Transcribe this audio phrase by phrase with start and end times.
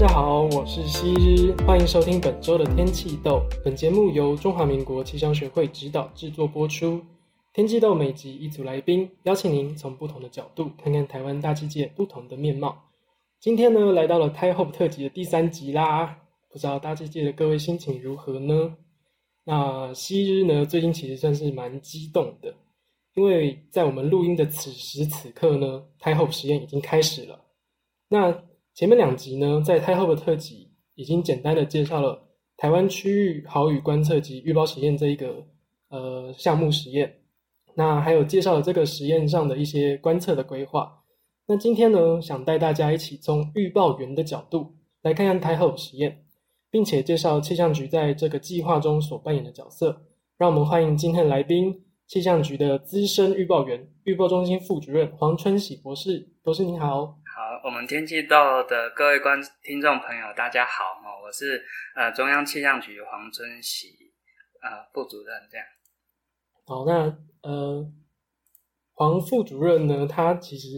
[0.00, 3.42] 大家好，我是昔日，欢迎收听本周的天气豆。
[3.62, 7.02] 本节目由中华民国气象学会指导制作播出。
[7.52, 12.82] 天气豆每集一组来宾，邀请您从不同的角度看看台湾大气界不同的面貌。
[13.40, 16.16] 今天呢，来到了 TIHOPE 特辑的第三集啦，
[16.50, 18.74] 不知道大气界的各位心情如何呢？
[19.44, 22.54] 那昔日呢，最近其实算是蛮激动的，
[23.16, 27.38] 因为在我们录音的此时此刻呢，TIHOPE 实验已经开始了。
[28.08, 28.34] 那
[28.74, 35.46] 前面两集呢，在太后的特辑已经简单的介绍了台湾区域豪雨观测及预报实验这一个
[35.88, 37.20] 呃项目实验，
[37.74, 41.02] 那还有介绍了这个实验上的一些观测的规划。
[41.46, 46.24] 那今天呢，想带大家一起从预报员的角度来看看 TIHOPE 实验，
[46.70, 50.02] 并且介绍气象局在这个计划中所扮演的角色。
[50.38, 56.30] 让我们欢迎今天的来宾，气象局的资深预报员、预报中心副主任黄春喜博士。
[56.42, 57.19] 博士您好。
[57.64, 60.82] 我们天气豆的各位观听众朋友，大家好，
[61.24, 63.88] 我是呃中央气象局黄春喜
[64.62, 65.66] 呃副主任，这样。
[66.66, 67.16] 好，那
[67.48, 67.90] 呃
[68.92, 70.68] 黄副主任呢，他其实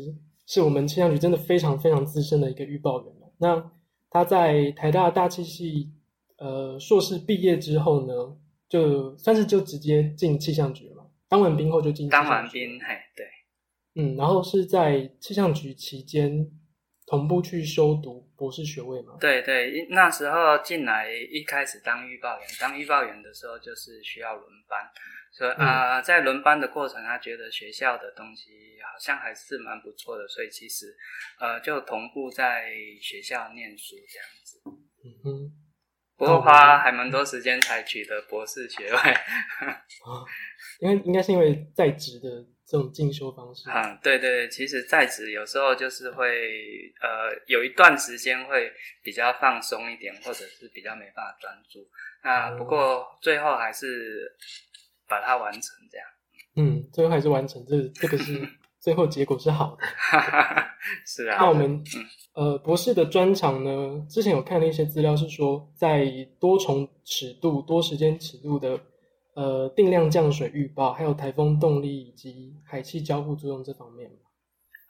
[0.46, 3.12] 是我们气象局真的非常非常资深的一个预报员。
[3.38, 3.72] 那
[4.08, 5.92] 他在台大大气系
[6.36, 8.14] 呃硕士毕业之后呢，
[8.68, 12.08] 就算是就直接进气象局了嘛，当完兵后就进。
[12.08, 13.26] 当完兵，嘿，对，
[13.94, 16.50] 嗯，然后是在气象局期间。
[17.04, 19.18] 同步去修读博士学位嘛？
[19.20, 24.80] 对对，那时候进来一开始当预报员，当预报员的时候就是需要轮班，
[25.30, 28.50] 所以啊、嗯呃，在轮班的过程，他觉得学校的东西
[28.82, 30.96] 好像还是蛮不错的，所以其实
[31.38, 32.70] 呃就同步在
[33.02, 34.62] 学校念书这样子。
[35.04, 35.52] 嗯哼，
[36.16, 38.98] 不过花还蛮多时间才取得博士学位，
[40.80, 42.46] 因为应该是因为在职的。
[42.72, 46.24] 这种进修方式，嗯，对对对，其实在职有时候就是会，
[47.02, 48.72] 呃，有一段时间会
[49.02, 51.86] 比较放松一点，或者是比较没办法专注。
[52.24, 54.34] 那不过最后还是
[55.06, 56.06] 把它完成这样。
[56.56, 58.40] 嗯，最后还是完成，这这个是
[58.80, 59.84] 最后结果是好的。
[61.04, 61.36] 是啊。
[61.40, 61.84] 那我们，
[62.32, 66.06] 呃，博士的专长呢，之前有看了一些资料，是说在
[66.40, 68.80] 多重尺度、多时间尺度的。
[69.34, 74.16] 呃，定量降水预报，还有台风动力以及海气交互作用这方面吗？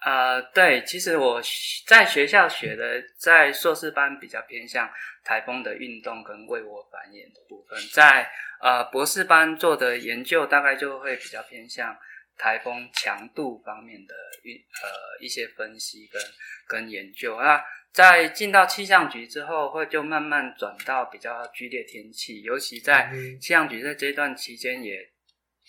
[0.04, 1.41] 呃，对，其实我
[1.86, 4.91] 在学校学的，在硕士班比较偏向
[5.22, 8.28] 台风的运动跟为我繁衍的部分，在
[8.60, 11.97] 呃博士班做的研究，大概就会比较偏向
[12.42, 16.20] 台风强度方面的运呃一些分析跟
[16.66, 17.62] 跟研究那。
[17.92, 24.98] 在进到气象局之后，会就慢慢转到比较剧烈天气，尤其在气象局在这段期间，也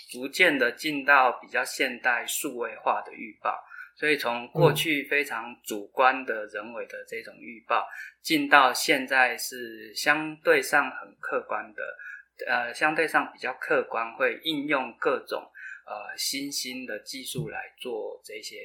[0.09, 3.61] 逐渐的进到比较现代数位化的预报。
[3.97, 7.85] 所以从过去非常主观的人为的这种预报，
[8.21, 11.97] 进到现在是相对上很客观的，
[12.47, 15.51] 呃，相对上比较客观，会应用各种
[15.85, 18.57] 呃新兴的技术来做这些。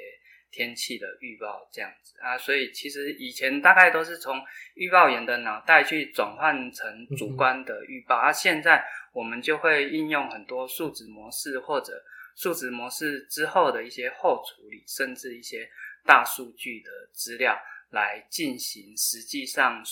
[0.51, 4.43] 天气的预报这样子啊，所以其实以前大概都是从
[4.73, 12.03] 预报员的脑袋去转换成主观的预报，而、嗯啊、现在我们就会应用很多数值模式或者
[12.34, 15.69] 数值模式之后的一些后处理，甚至一些
[16.06, 17.55] 大数据的资料
[17.91, 19.85] 来进行实际上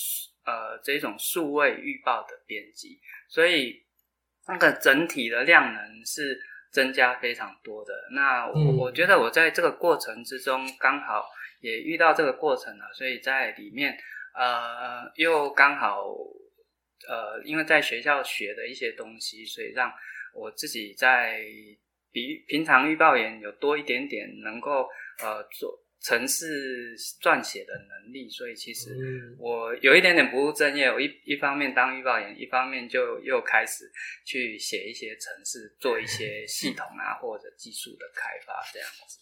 [0.47, 2.99] 呃这种数位预报的编辑，
[3.29, 3.85] 所以
[4.49, 6.41] 那个整体的量能是。
[6.71, 11.25] 增加非常多的，那我、嗯、我觉得我在这个过程之中刚好
[11.61, 13.97] 也遇到这个过程了，所以在里面
[14.35, 16.05] 呃又刚好
[17.09, 19.91] 呃因为在学校学的一些东西，所以让
[20.35, 21.41] 我自己在
[22.13, 24.89] 比平常预报员有多一点点能够
[25.23, 25.86] 呃做。
[26.01, 30.87] 程式撰写的能力，所以其实我有一点点不务正业。
[30.87, 33.91] 我一一方面当预报员，一方面就又开始
[34.25, 39.19] 去写一些城市，做一些系统啊或者技术的开发这样子。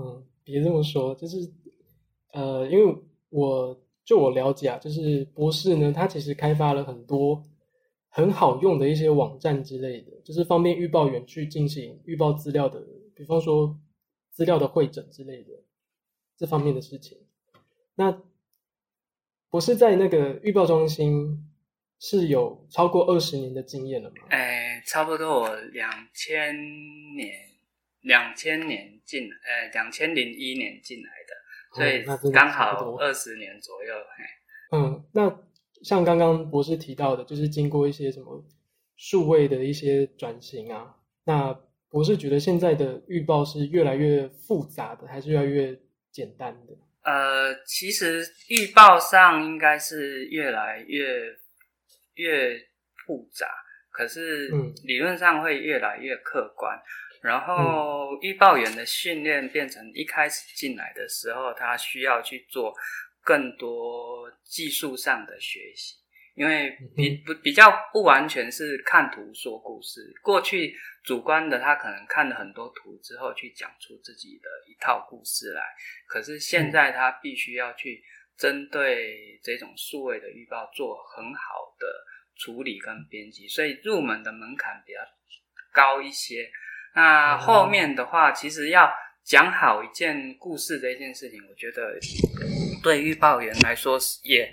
[0.00, 1.36] 嗯，别这么说，就是
[2.32, 2.96] 呃，因为
[3.28, 7.42] 我就我了解啊，就是博士呢，他其实开发了很多
[8.08, 12.82] 很好用的一些网站之类的，就是方便预报员去进行预报资料的，
[13.14, 13.78] 比方说
[14.30, 15.50] 资料的会诊之类的。
[16.42, 17.16] 这方面的事情，
[17.94, 18.20] 那
[19.48, 21.48] 博士在那个预报中心
[22.00, 24.16] 是有超过二十年的经验了吗？
[24.30, 26.52] 哎，差不多我两千
[27.14, 27.32] 年，
[28.00, 31.32] 两千年进，呃，两千零一年进来的，
[31.76, 33.94] 所以刚好二十年左右。
[34.72, 35.38] 嗯，那
[35.84, 38.44] 像刚刚博士提到的，就是经过一些什么
[38.96, 41.56] 数位的一些转型啊，那
[41.88, 45.78] 博士觉得现在的预报是越来越复杂的，还是越来越
[46.12, 46.72] 简单的，
[47.02, 51.36] 呃，其实预报上应该是越来越
[52.14, 52.56] 越
[53.06, 53.48] 复杂，
[53.90, 54.48] 可是
[54.84, 56.76] 理论上会越来越客观。
[56.76, 56.84] 嗯、
[57.22, 62.74] 然后预报员的训练变成一开始进来的时候，他需要去做
[63.22, 65.96] 更多技术上的学习。
[66.34, 70.74] 因为比不比较不完全是看图说故事，过去
[71.04, 75.62] 主观的他可能看了很多图之后去讲出自己的一套故事来，
[76.06, 78.02] 可是现在他必须要去
[78.38, 81.86] 针对这种数位的预报做很好的
[82.36, 85.00] 处理跟编辑，所以入门的门槛比较
[85.70, 86.50] 高一些。
[86.94, 88.90] 那后面的话，其实要
[89.22, 91.98] 讲好一件故事这件事情，我觉得
[92.82, 94.50] 对预报员来说是也。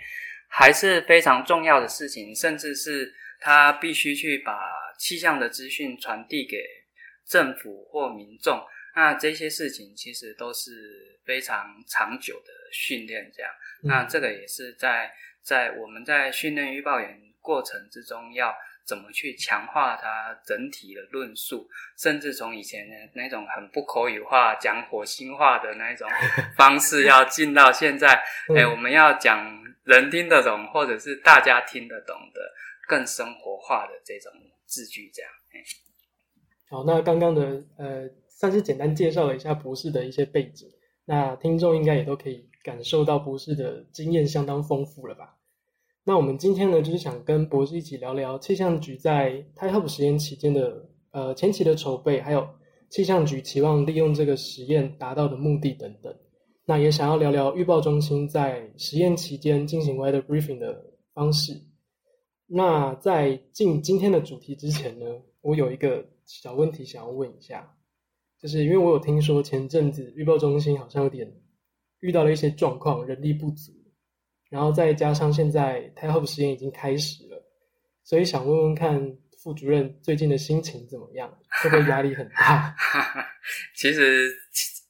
[0.49, 4.59] 还是非常重要的事情，甚至是他必须去把
[4.97, 6.57] 气象的资讯传递给
[7.25, 8.61] 政府或民众。
[8.95, 13.51] 那这些事情其实都是非常长久的训练，这样。
[13.83, 15.09] 那这个也是在
[15.41, 18.53] 在我们在训练预报员过程之中要。
[18.89, 26.09] 怎么去强化它整体的论述，甚至从以前的那种很不口语化、讲火星话的那种
[26.57, 28.19] 方式，要进到现在，
[28.57, 32.41] 哎，我们要讲人听得懂，或者是大家听得懂的
[32.87, 34.31] 更生活化的这种
[34.65, 35.31] 字句，这样。
[36.67, 40.67] 好，那刚刚的呃，算是简单介绍了一下博士的一些背景，
[41.05, 45.35] 那听众应该也都可以感受到博士的经验相当丰富了吧？
[46.05, 52.47] 那我们今天呢，就是想跟博士一起聊聊气象局在 t i h o p 实验期间的呃前期的筹备，还有
[52.89, 56.11] 气象局期望利用这个实验达到的目的等等。
[56.65, 61.53] 那也想要聊聊预报中心在实验期间进行 weather briefing 的方式。
[62.47, 65.05] 那在进今天的主题之前呢，
[65.41, 67.75] 我有一个小问题想要问一下，
[68.41, 71.31] 就是因为我有听说前阵子预报中心好像有点
[71.99, 73.71] 遇到了一些状况，人力不足。
[74.49, 77.43] 然后再加上现在 TAIHOPE 实验已经开始了，
[78.03, 78.99] 所以想问问看
[79.41, 81.29] 副主任最近的心情怎么样？
[81.61, 82.75] 会不会压力很大？
[83.75, 84.29] 其实，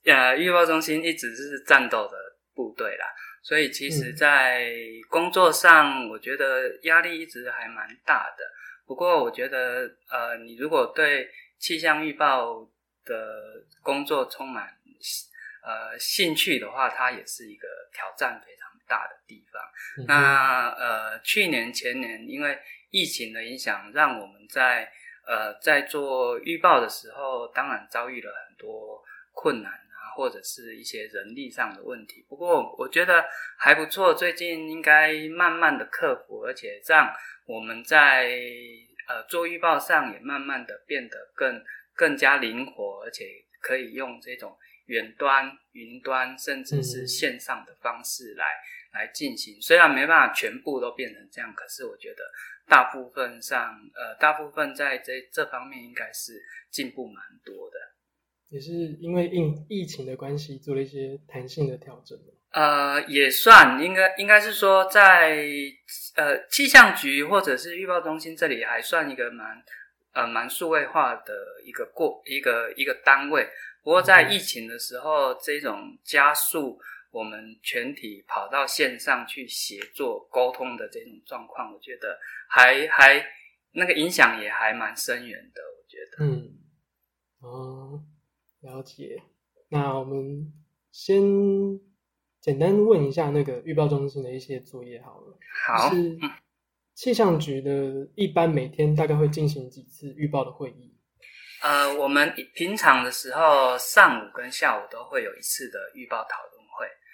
[0.06, 2.18] 呃，预报中心一直是战斗的
[2.56, 3.06] 部队啦，
[3.44, 4.72] 所以其实，在
[5.10, 8.44] 工作上，我觉得压力一直还蛮大的。
[8.86, 11.30] 不过，我觉得，呃，你如果对
[11.60, 12.68] 气象预报
[13.06, 14.66] 的工作充满
[15.64, 18.42] 呃兴趣的话，它也是一个挑战
[18.90, 19.62] 大的地方。
[20.00, 22.60] 嗯、那呃，去年前年因为
[22.90, 24.92] 疫情的影响，让我们在
[25.26, 29.02] 呃在做预报的时候，当然遭遇了很多
[29.32, 32.26] 困难啊，或者是一些人力上的问题。
[32.28, 33.24] 不过我觉得
[33.58, 37.14] 还不错，最近应该慢慢的克服，而且让
[37.46, 38.32] 我们在
[39.08, 41.64] 呃做预报上也慢慢的变得更
[41.96, 43.26] 更加灵活，而且
[43.62, 48.46] 可以用这种远端、云端，甚至是线上的方式来。
[48.92, 52.24] 嗯来进行，虽然没办法全部都变成这样，可是我觉得
[52.68, 56.42] 大部分上，呃，大部分在这这方面应该是
[56.72, 57.78] 进步蛮多的。
[58.50, 62.18] 也是因为疫疫情的关系，做了一些弹性的调整。
[62.52, 65.46] 呃，也算，应该应该是说在
[66.16, 69.64] 呃气象局或者是预报中心这里，还算一个蛮
[70.14, 73.48] 呃蛮数位化的一个过一个一个单位。
[73.84, 76.82] 不过在疫情的时候，嗯、这种加速。
[77.12, 83.26] 我们全体跑到线上去协作沟通的这种状况，我觉得还还
[83.72, 85.62] 那个影响也还蛮深远的。
[85.62, 86.58] 我觉得，嗯，
[87.42, 88.04] 哦，
[88.62, 89.24] 了解。
[89.70, 90.54] 那我们
[90.92, 91.22] 先
[92.40, 95.38] 简单问一下那个预报中心的一些作业好了。
[95.66, 96.18] 好，是
[96.94, 100.96] 气象局的一般每天大概会进行几次预报的会议？
[101.62, 106.59] 呃，我们平常的时候上午跟下午都会有一次的预报讨论。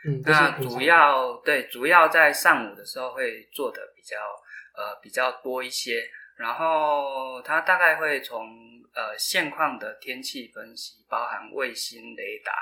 [0.08, 4.18] 嗯、那主要对，主要在上午的时候会做的比较
[4.76, 6.08] 呃比较多一些，
[6.38, 8.48] 然后它大概会从
[8.94, 12.54] 呃现况的天气分析，包含卫星雷达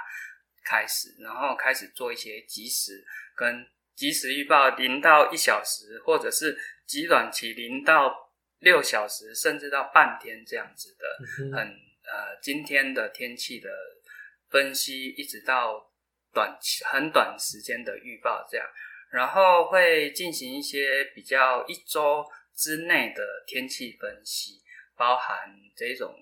[0.64, 3.04] 开始，然后开始做一些即时
[3.36, 11.06] 跟即时预报，零到一小时，或者是极短期零到六小时，甚至到半天这样子的，
[11.44, 13.70] 嗯、很呃今天的天气的
[14.50, 15.90] 分析，一直到。
[16.34, 18.68] 短期很短时间的预报，这样，
[19.12, 22.26] 然后会进行一些比较一周
[22.56, 24.62] 之内的天气分析，
[24.98, 26.14] 包含这种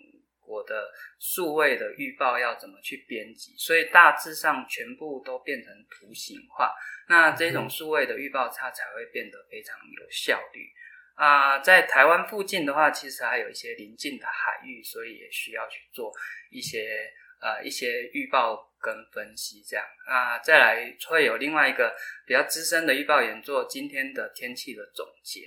[0.45, 6.73] 我的数位的预报要怎么去编辑，所以大致上全部都变成图形化。
[7.07, 10.69] 那这种数位的预报，它才会变得非常有效率
[11.15, 11.59] 啊。
[11.59, 16.11] 在台湾附近的话，其实还有一些邻近的海域，所以也需要去做
[16.49, 17.09] 一些。
[17.41, 19.85] 呃一些预报跟分析这样。
[20.07, 21.93] 那再来会有另外一个
[22.25, 25.41] 比较资深的预报员做今天的天气的总结，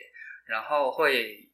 [0.47, 1.49] 然后会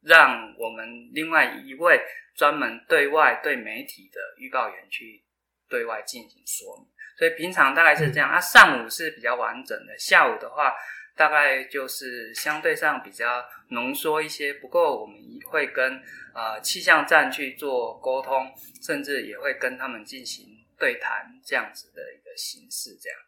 [0.00, 2.00] 让我们另外一位
[2.34, 5.22] 专门对外对媒体的预报员去
[5.68, 6.86] 对外进行说明。
[7.18, 10.74] 所以平常大概是这样，啊，上午是比较完整的，下午的话
[11.14, 14.54] 大概就是相对上比较浓缩一些。
[14.54, 16.02] 不过我们也会跟
[16.34, 23.18] 呃气象站去做沟通，甚至也会跟他们进行对谈，这样子的一个形式，这样。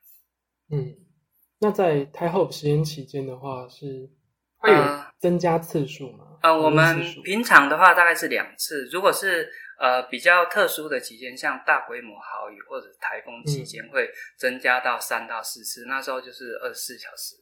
[0.72, 0.96] 嗯，
[1.60, 4.10] 那在 TaiHope 实验期间的话，是
[4.56, 6.38] 会有增加次数吗？
[6.42, 9.52] 呃，呃，我们平常的话大概是两次，如果是。
[9.76, 15.84] 呃，比较特殊的期间，像大规模豪雨或者台风期间，会增加到三到四次。
[15.84, 17.34] 嗯、那时候就是二十四小时，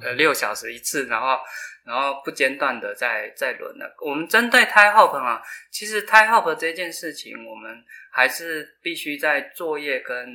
[0.00, 1.38] 呃，六小时一次，然后
[1.84, 3.94] 然后不间断的在在轮了。
[4.04, 10.26] 我们针对 TaiHope 啊，其实 TaiHope 这件事情，我们还是必须在作业跟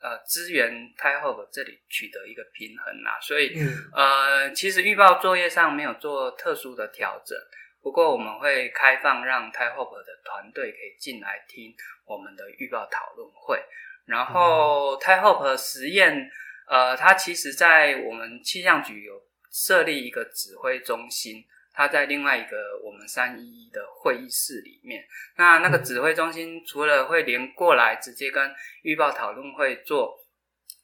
[0.00, 3.18] 呃资源 TaiHope 这里取得一个平衡啦。
[3.20, 7.38] 所以，嗯、呃，其实预报作业上没有做特殊的调整。
[7.82, 13.60] 不过我们会开放让 TaiHope 的团队可以进来听我们的预报讨论会，
[14.06, 16.30] 然后 TaiHope 实验，
[16.68, 25.04] 呃，它其实在我们气象局有设立一个指挥中心，它在另外一个我们三一一的会议室里面。
[25.36, 30.18] 那那个指挥中心除了会连过来直接跟预报讨论会做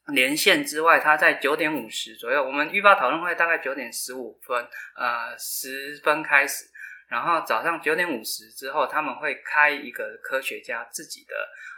[0.08, 4.66] 连线之外，它在九点五十左右，我们预报讨论会大概九点十五分，
[4.96, 6.64] 呃，十分开始。
[7.08, 11.34] 然后早上九点五十之后，他们会开一个科学家自己的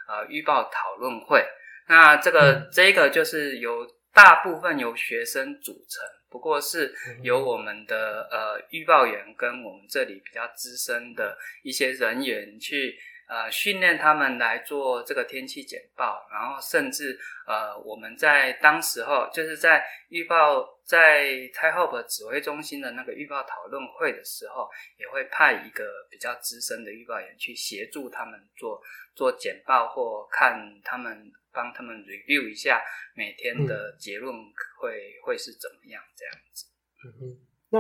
[0.09, 1.47] 呃预报讨论会。
[1.91, 12.97] 那这个这个就是由大部分由学生组成，不过是由我们的呃预报员跟我们这里比较资深的一些人员去。
[13.31, 17.17] 呃，训练他们来做这个天气简报，然后甚至
[17.47, 24.69] 呃，我们在当时候就是在预报在 TaiHope 指挥中心的那个预报讨论会的时候，
[24.99, 28.83] 也会派一个比较资深的预报员去协助他们做
[29.15, 32.81] 做简报，或看他们帮他们 review 一下
[33.15, 34.35] 每天的结论
[34.81, 36.67] 会、嗯、会是怎么样这样子。
[37.05, 37.39] 嗯哼，
[37.71, 37.79] 那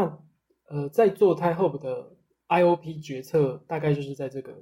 [0.68, 2.16] 呃，在做 TaiHope 的
[2.48, 4.52] IOP 决策，大概就是在这个。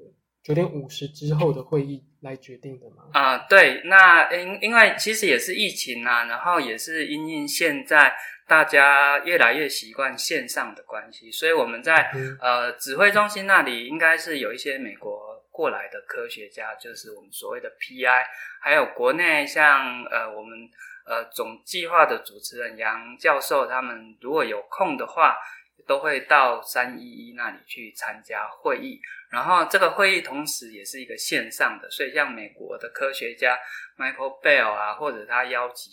[0.40, 3.10] 九点五十之后的会议来决定的吗？
[3.12, 8.14] 啊、呃，对，那因因为其实也是疫情啊，然后也是因应现在
[8.46, 18.24] 大家越来越习惯线上的关系，所以我们在、嗯、呃指挥中心那里应该是有一些美国过来的科学家，就是我们所谓的 PI，
[18.60, 20.56] 还有国内像呃我们
[21.04, 25.36] 呃总计划的主持人杨教授，他们如果有空的话，
[25.84, 29.00] 都会到三一一那里去参加会议。
[29.32, 33.58] 然后这个会议同时也是一个线上的，所以像美国的科学家
[33.96, 35.92] Michael Bell 啊，或者他邀请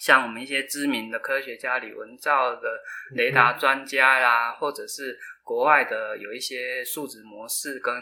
[0.00, 2.82] 像我们一些知名的科学家李文照的
[3.14, 7.94] 雷达专家啦、啊，或者是国外的有一些数值模式跟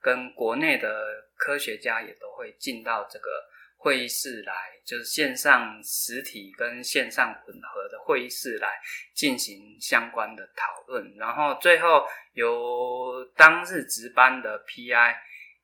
[0.00, 3.28] 跟国内的科学家也都会进到这个。
[3.82, 4.54] 会议室来，
[4.84, 8.78] 就是线上实体跟线上混合的会议室来
[9.14, 15.14] 进行相关的讨论，然后最后由当日值班的 PI，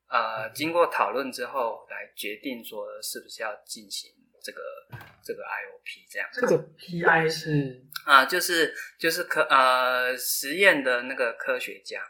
[0.08, 4.10] 呃，经过讨论之后来决定说是不是要进行
[4.42, 4.62] 这个
[5.22, 6.26] 这个 IOP 这样。
[6.32, 12.00] 这个 PI 是啊、呃，就是就是科呃实验的那个科学家。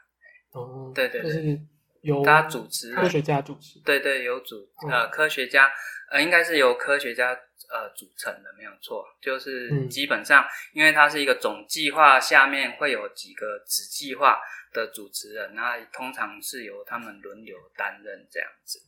[0.52, 1.60] 哦，对对对，就是
[2.06, 3.80] 由他主持科学家主持。
[3.84, 5.68] 对对，有主呃科学家。
[6.08, 9.04] 呃，应该是由科学家呃组成的，没有错。
[9.20, 14.38] 就是基本上，嗯、因为它是一个总计划，下面会有几个子计划
[14.72, 18.78] 的主持人，那通常是由他们轮流担任这样子。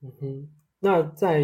[0.00, 1.40] 嗯哼，那在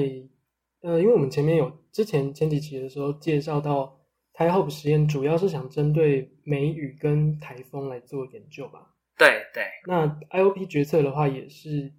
[0.82, 3.98] 呃，因为我们前面有之前前几期的时候介绍到
[4.34, 8.93] ，TaiHope 实验主要是想针对梅雨跟台风来做研究吧？
[9.16, 9.64] 对对。
[9.86, 11.92] 那 IOP 决策的话，也是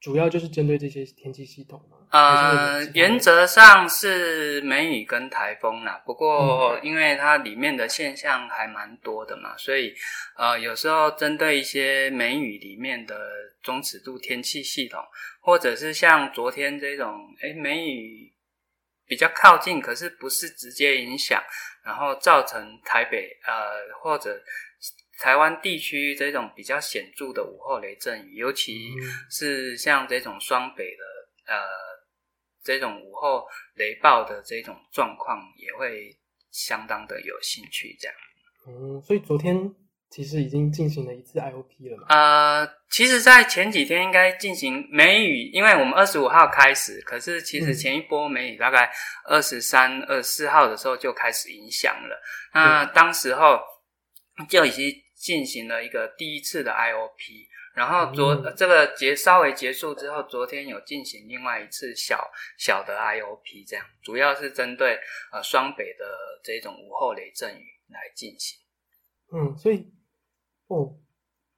[0.00, 1.96] 主要就是针对这些天气系统嘛。
[2.10, 9.92] 呃，原则上是梅雨跟台风啦，不过因为它里面的现象还蛮多的嘛，所以
[10.36, 13.18] 呃，有时候针对一些梅雨里面的
[13.60, 15.02] 中尺度天气系统，
[15.40, 18.32] 或者是像昨天这种，哎，梅雨
[19.04, 21.42] 比较靠近，可是不是直接影响，
[21.84, 24.40] 然后造成台北呃或者
[25.18, 28.92] 台湾地区这种比较显著的午后雷阵雨，尤其
[29.30, 31.60] 是像这种双北的呃。
[32.66, 33.46] 这种午后
[33.76, 36.10] 雷暴的这种状况也会
[36.50, 38.16] 相当的有兴趣，这样。
[38.66, 39.56] 嗯，所以昨天
[40.10, 42.06] 其实已经进行了一次 IOP 了嘛？
[42.08, 48.90] 呃，其实，在前几天应该进行梅雨，因为我们二十五号开始，可是其实前一波梅雨大概
[49.24, 52.20] 二十三、二十四号的时候就开始影响了。
[52.52, 53.60] 那当时候
[54.48, 54.92] 就已经
[55.26, 64.96] 进行了一个第一次的 IOP，然后昨、嗯、这个结稍微结束之后，昨天有进行另外一次小小的 IOP，这样主要是针对
[65.32, 66.04] 呃双北的
[66.44, 68.56] 这种午后雷阵雨来进行。
[69.32, 69.92] 嗯，所以。
[70.68, 70.96] 哦，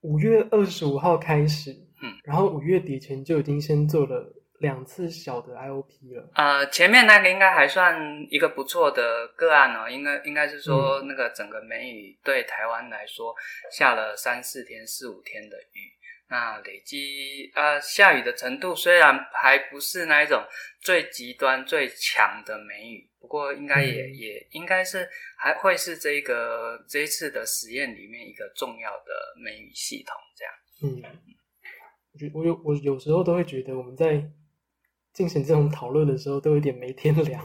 [0.01, 1.73] 五月二十五号开始，
[2.03, 6.31] 嗯，然后五月底前就已经先做了两次小的 IOP 了。
[6.35, 13.35] 呃，前面那个应该还算一个不错的个案哦，应该应该是说那个整个梅雨对台湾来说
[13.71, 15.93] 下了三四天、四五天的雨。
[16.31, 20.45] 那累积呃下雨的程度虽然还不是那一种
[20.79, 29.13] 最极端最强的梅雨，不过应该也、嗯、也应该是还会是这个这一次的实验里面一个重要的
[29.43, 30.55] 梅雨系统这样。
[30.83, 31.03] 嗯，
[32.13, 34.23] 我觉我有我有时候都会觉得我们在
[35.19, 37.43] 进行这种讨论的时候都有点没天良，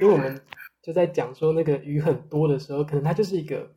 [0.00, 0.40] 因为我们
[0.80, 3.68] 就在讲说那个鱼很多的时候，可能它就是一个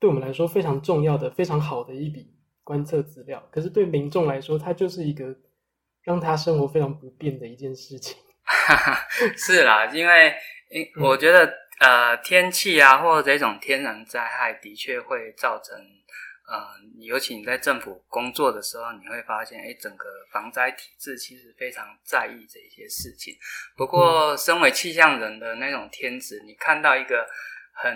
[0.00, 2.34] 对我们来说非常重要的、非常好的一笔。
[2.64, 5.32] 观测资料，可是对民众来说，它就是一个
[6.02, 8.16] 让他生活非常不便的一件事情。
[9.38, 10.34] 是啦，因为，
[10.70, 11.46] 因我觉得，
[11.78, 15.78] 嗯、呃，天气啊，或者这种天然灾害，的确会造成，
[16.46, 16.66] 呃，
[16.98, 23.34] 尤其你在政府工作的时候，你会发现，哎，整个防灾体制其实非常在意这些事情。
[23.76, 27.26] 不过，身为气象人的那种天职，你看到一个
[27.72, 27.92] 很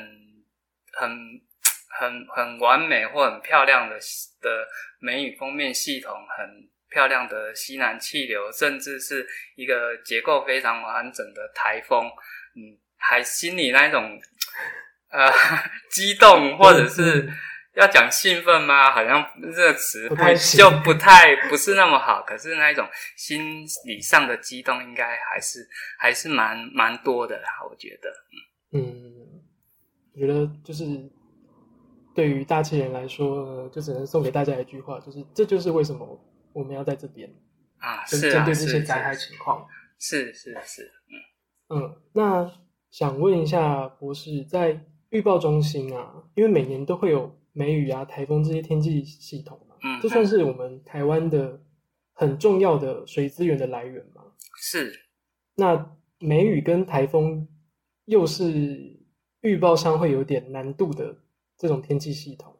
[0.93, 1.41] 很。
[1.93, 3.99] 很很完美或很漂亮的
[4.41, 4.67] 的
[5.01, 12.07] 梅雨封面系统，很漂亮的西南气流，甚至是一个结构非常完整的台风，
[12.55, 14.19] 嗯，还心里那种
[15.11, 15.31] 呃
[15.91, 17.29] 激动，或者是
[17.75, 18.91] 要讲兴奋吗？
[18.91, 22.23] 好像这个词会就不太不是那么好。
[22.27, 22.87] 可是那一种
[23.17, 25.69] 心理上的激动，应该还是
[25.99, 28.11] 还是蛮蛮多的啦，我觉得。
[28.73, 29.43] 嗯，
[30.15, 30.85] 我觉得就是。
[32.13, 36.21] 对于大气人来说，就只能送给大家一句话，就是这就是为什么
[36.53, 37.33] 我们要在这边
[37.79, 39.65] 啊，针对这些灾害情况，
[39.97, 41.97] 是是是，嗯嗯。
[42.13, 42.51] 那
[42.91, 51.61] 想问一下博士，在预报中心啊，因为每年都会有梅雨啊、台风这些天气系统嘛，嗯，这算是我们台湾的
[52.13, 54.23] 很重要的水资源的来源嘛？
[54.61, 54.93] 是。
[55.57, 57.49] 那梅雨跟台风
[58.05, 59.01] 又是
[59.41, 61.17] 预报上会有点难度的。
[61.61, 62.59] 这种天气系统，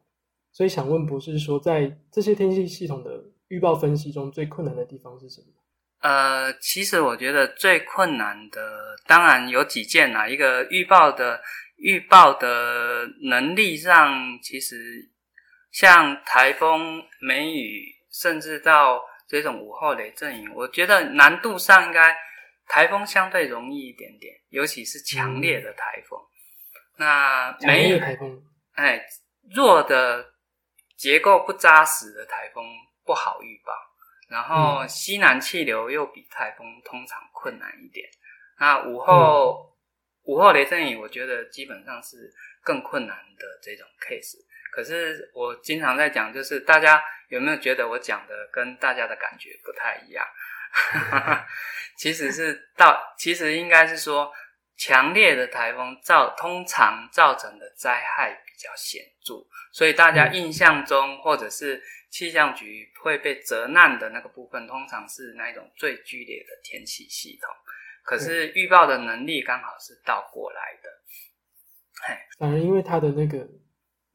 [0.51, 5.47] 所以想问博士说，在这些天气系统的预报分析中，最困难的地方是什么？
[6.01, 8.59] 呃，其实我觉得最困难的，
[9.07, 10.29] 当然有几件啦。
[10.29, 11.41] 一个预报的
[11.81, 15.09] 预报的能力上，其实
[15.71, 22.15] 像台风、梅雨，甚至到这种午后雷阵雨，我觉得难度上应该
[22.67, 26.19] 台风相对容易一点点，尤其是强烈的台风。
[26.19, 26.25] 嗯、
[26.97, 28.43] 那梅雨台风。
[28.73, 29.03] 哎，
[29.55, 30.33] 弱的
[30.95, 32.63] 结构不扎实的台风
[33.03, 33.73] 不好预报，
[34.29, 38.07] 然后西南气流又比台风通常困难一点。
[38.59, 39.70] 那午后、嗯、
[40.23, 44.37] 午后雷阵雨，我觉得基本上是更困难的这种 case。
[44.71, 50.25] 可是我经常在讲，就是大家有没有觉得我讲的跟大家的感觉不太一样？
[51.97, 54.31] 其实是到，其实应该是说。
[54.77, 61.79] 强烈的台风造通常造成的灾害比较显著，所以大家印象中或者是
[62.09, 67.53] 气象局会被责难的那个部分，通常是那一种最剧烈的天气系统。
[68.03, 70.89] 可是预报的能力刚好是倒过来的，
[72.07, 73.47] 嘿，反而因为它的那个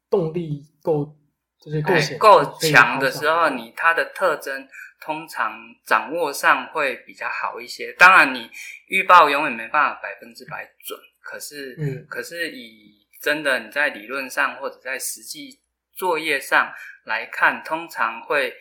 [0.09, 1.15] 动力够，
[1.59, 4.67] 就是够够强的时候，你它的特征。
[4.99, 5.53] 通常
[5.85, 7.93] 掌握上会比较好一些。
[7.93, 8.49] 当然，你
[8.87, 15.61] 预报永远没办法百分之百准，可是，嗯，可是以真的你在理论上或者在实际
[15.93, 16.73] 作业上
[17.05, 18.55] 来看，通常会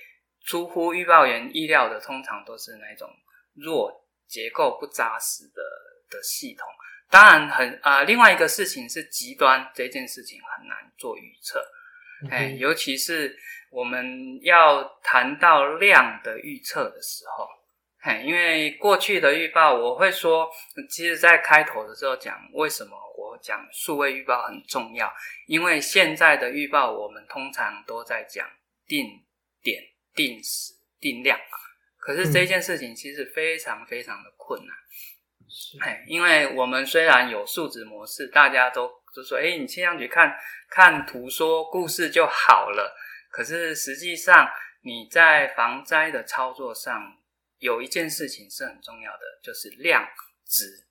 [0.45, 3.09] 出乎预报员意料的，通常都是那种
[3.55, 5.62] 弱、结构不扎实的
[6.11, 6.67] 的系统。
[7.11, 11.65] 当然很，啊，另外一个事情是极端，这件事情很难做预测，
[12.31, 13.39] 哎、嗯，尤其是。
[13.69, 17.47] 我们要谈到量的预测的时候，
[17.99, 20.49] 嘿，因为过去的预报，我会说，
[20.89, 25.12] 其实，在开头的时候讲，为什么我讲数位预报很重要？
[25.47, 28.49] 因为现在的预报，我们通常都在讲
[28.87, 29.05] 定
[29.62, 29.83] 点、
[30.15, 31.39] 定时、定量，
[32.07, 34.77] 可是这件事情其实非常非常的困难。
[35.81, 40.33] 嘿，因为我们虽然有数值模式，大家都就说，哎，你气象局看
[40.71, 42.97] 看图说故事就好了。
[43.29, 44.49] 可是实际上
[44.83, 47.12] 你在防灾的操作上，
[47.59, 50.07] 有一件事情是很重要的，就是量
[50.47, 50.87] 值，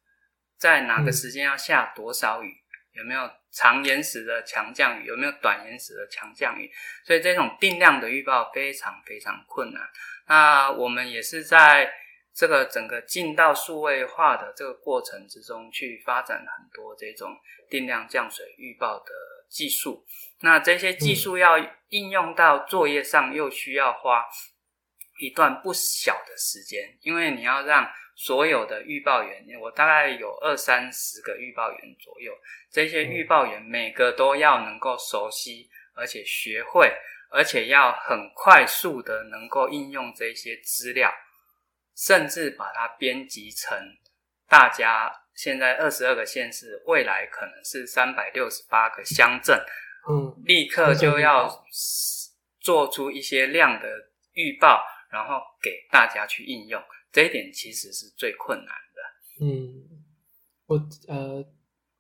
[0.58, 2.54] 在哪个时间要下多少雨，
[2.91, 6.70] 有没有长延时的强降雨，有没有短延时的强降雨，
[7.06, 9.82] 所以这种定量的预报非常非常困难。
[10.28, 11.91] 那我们也是在。
[12.38, 17.34] 这个整个进到数位化的这个过程之中，去发展很多这种
[17.70, 19.06] 定量降水预报的
[19.48, 20.06] 技术。
[20.41, 24.26] 那这些技术要应用到作业上，又需要花
[25.22, 32.34] 一段不小的时间，因为你要让所有的预报员，我大概有二三十个预报员左右，
[32.71, 36.91] 这些预报员每个都要能够熟悉，而且学会，
[37.30, 41.13] 而且要很快速的能够应用这些资料。
[41.97, 43.78] 甚至把它编辑成
[44.49, 49.58] 大家现在二十二个县市，未来可能是三百六十八个乡镇，
[50.10, 51.49] 嗯，立刻就要
[52.60, 53.88] 做出一些量的
[54.34, 56.84] 预报，然后给大家去应用。
[57.15, 59.45] 这一点其实是最困难的。
[59.45, 59.88] 嗯，
[60.65, 61.45] 我呃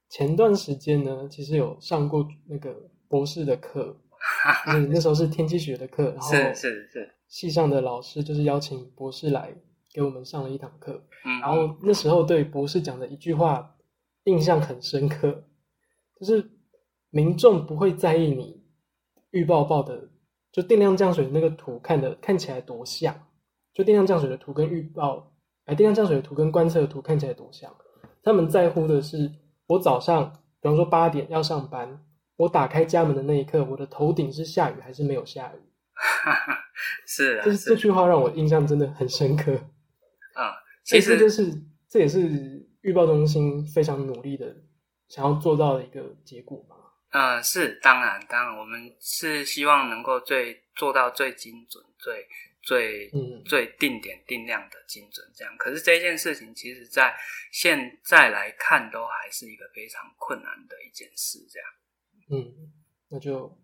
[0.09, 3.97] 前段时间呢，其实有上过那个博士的课，
[4.67, 9.55] 就是那时候是天气学的课，然后是是是系上的老师就是邀请博士来。
[9.93, 11.01] 给我们上了一堂课，
[11.39, 13.77] 然后那时候对博士讲的一句话
[14.25, 15.47] 印象很深刻，
[16.19, 16.51] 就是
[17.11, 18.61] 民众不会在意你
[19.31, 20.09] 预报报的
[20.51, 23.25] 就定量降水那个图看的看起来多像，
[23.75, 25.31] 就定量降水的图跟预报，
[25.65, 27.75] 哎，定量降水的图跟观测的图看起来多像，
[28.23, 29.29] 他们在乎的是
[29.67, 32.01] 我早上，比方说八点要上班，
[32.37, 35.59] 我打开家门的那一刻，我的头顶是下雨还是没有下雨？
[37.05, 39.53] 是啊，这这句话让我印象真的很深刻。
[40.33, 41.53] 啊、嗯，其实这是
[41.89, 44.55] 这也是预报中心非常努力的
[45.09, 46.75] 想要做到的一个结果吧。
[47.11, 52.27] 嗯，是，当然，当然，我们是希望能够最做到最精准、最
[52.65, 55.55] 最嗯最定点定量的精准这样。
[55.57, 57.15] 可是这件事情，其实在
[57.51, 61.69] 现在来看，都还是一个非常困难的一件事这样。
[62.31, 62.73] 嗯，
[63.09, 63.55] 那就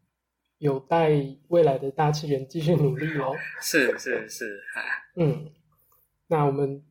[0.59, 1.09] 有待
[1.47, 3.35] 未来的大气源继续努力喽。
[3.59, 4.63] 是是是，
[5.15, 5.51] 嗯。
[6.27, 6.85] 那我们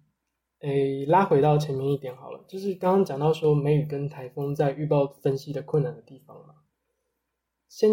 [0.59, 6.57] 诶拉回到前面一点好了，就是刚刚讲到说梅雨跟台风在预报分析的困难的地方嘛。
[7.68, 7.88] 先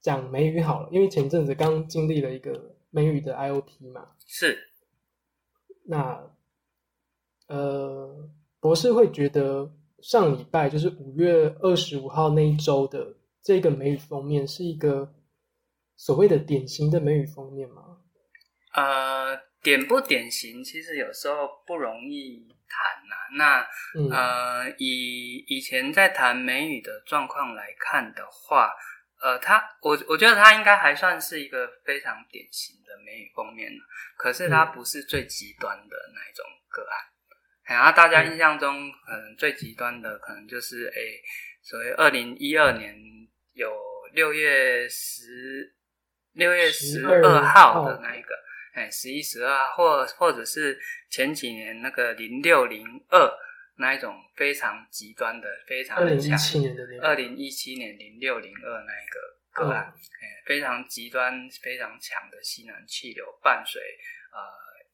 [0.00, 4.08] 讲梅雨好了，因为前阵子刚经历了一个梅雨的 IOP 嘛。
[4.26, 4.58] 是。
[5.84, 6.30] 那
[7.48, 8.28] 呃，
[8.58, 15.14] 博士会觉得上礼拜就是五月二十五号那一周的这个美语封面是一个
[15.96, 17.98] 所谓的典型的美语封面吗？
[18.72, 19.44] 呃。
[19.62, 22.78] 典不典型，其实有时候不容易谈
[23.08, 23.26] 呐、啊。
[23.36, 23.66] 那、
[23.98, 28.70] 嗯、呃，以以前在谈美语的状况来看的话，
[29.20, 33.70] 呃，他我我觉得他应该还算是一个非常典型的美女封面，
[34.16, 36.98] 可是他不是最极端的那一种个案。
[37.64, 41.22] 然、嗯、后、啊、大家印象中，可能最极端的可能就是诶，
[41.62, 42.94] 所谓二零一二年
[43.54, 43.74] 有
[44.12, 45.74] 六月十
[46.32, 48.34] 六月十二号的那一个。
[48.76, 53.18] 哎，十一、十二，或或者是前几年那个零六、零二
[53.76, 56.30] 那一种非常极端的、非常的强。
[57.02, 63.80] 二零一七年零六、零二那一个个案，哎，非常极端、非常强的西南气流伴随
[64.32, 64.38] 呃，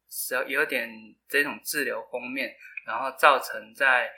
[0.09, 0.91] 是有点
[1.29, 2.55] 这种滞留锋面，
[2.87, 4.11] 然后造成在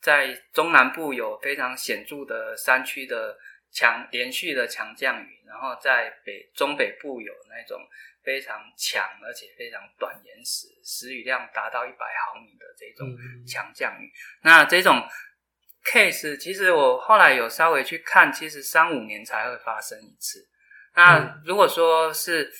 [0.00, 3.38] 在中南部有非常显著的山区的
[3.70, 7.80] 强连续的强降雨，然后在北中北部有那种。
[8.26, 14.08] 非常强，而且非常短延时，时雨量达到一百毫米的这种强降雨。
[14.08, 14.12] 嗯、
[14.42, 15.00] 那这种
[15.84, 20.48] case，其实我后来有稍微去看，其实三五年才会发生一次。
[20.96, 22.52] 那如果说是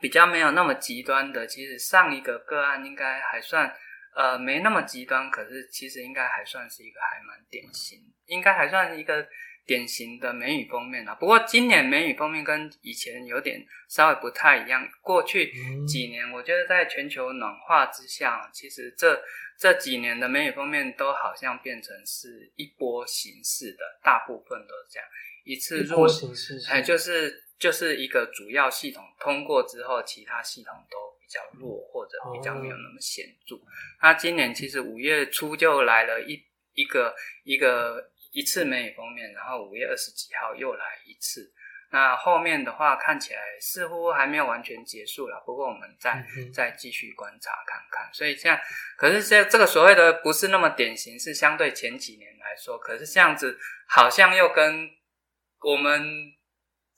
[0.00, 3.74] 比较没有那么极端的，其实上一个个案应该还算
[4.14, 9.26] 呃没那么极端，可是其实应该还算是一个还蛮典型，应该还算是一个。
[9.66, 14.88] 典型的梅雨封面啊，不过今年梅雨封面跟以前有点稍微不太一样。
[15.02, 15.52] 过去
[15.84, 19.20] 几年，我觉得在全球暖化之下，其实这
[19.58, 25.08] 这几年的梅雨封面都好像变成是一波形式的，大部分都是这样，
[25.44, 33.56] 一次入形式，哎，就是就是一个主要系统通过之后，其他系统都比较弱或者比较没有那么显著。
[34.00, 36.40] 那今年其实五月初就来了一
[36.74, 38.12] 一个一个。
[38.36, 41.50] 一次梅雨封面，然后五月二十几号又来一次。
[41.90, 48.12] 那后面的话看起来似乎还没有完全结束了，不过我们再、嗯、再继续观察看看。
[48.12, 48.60] 所以这样，
[48.98, 54.90] 可是这这个所谓的不是那么典型，是相对前几年来说，可是这样子好像又跟
[55.62, 56.06] 我们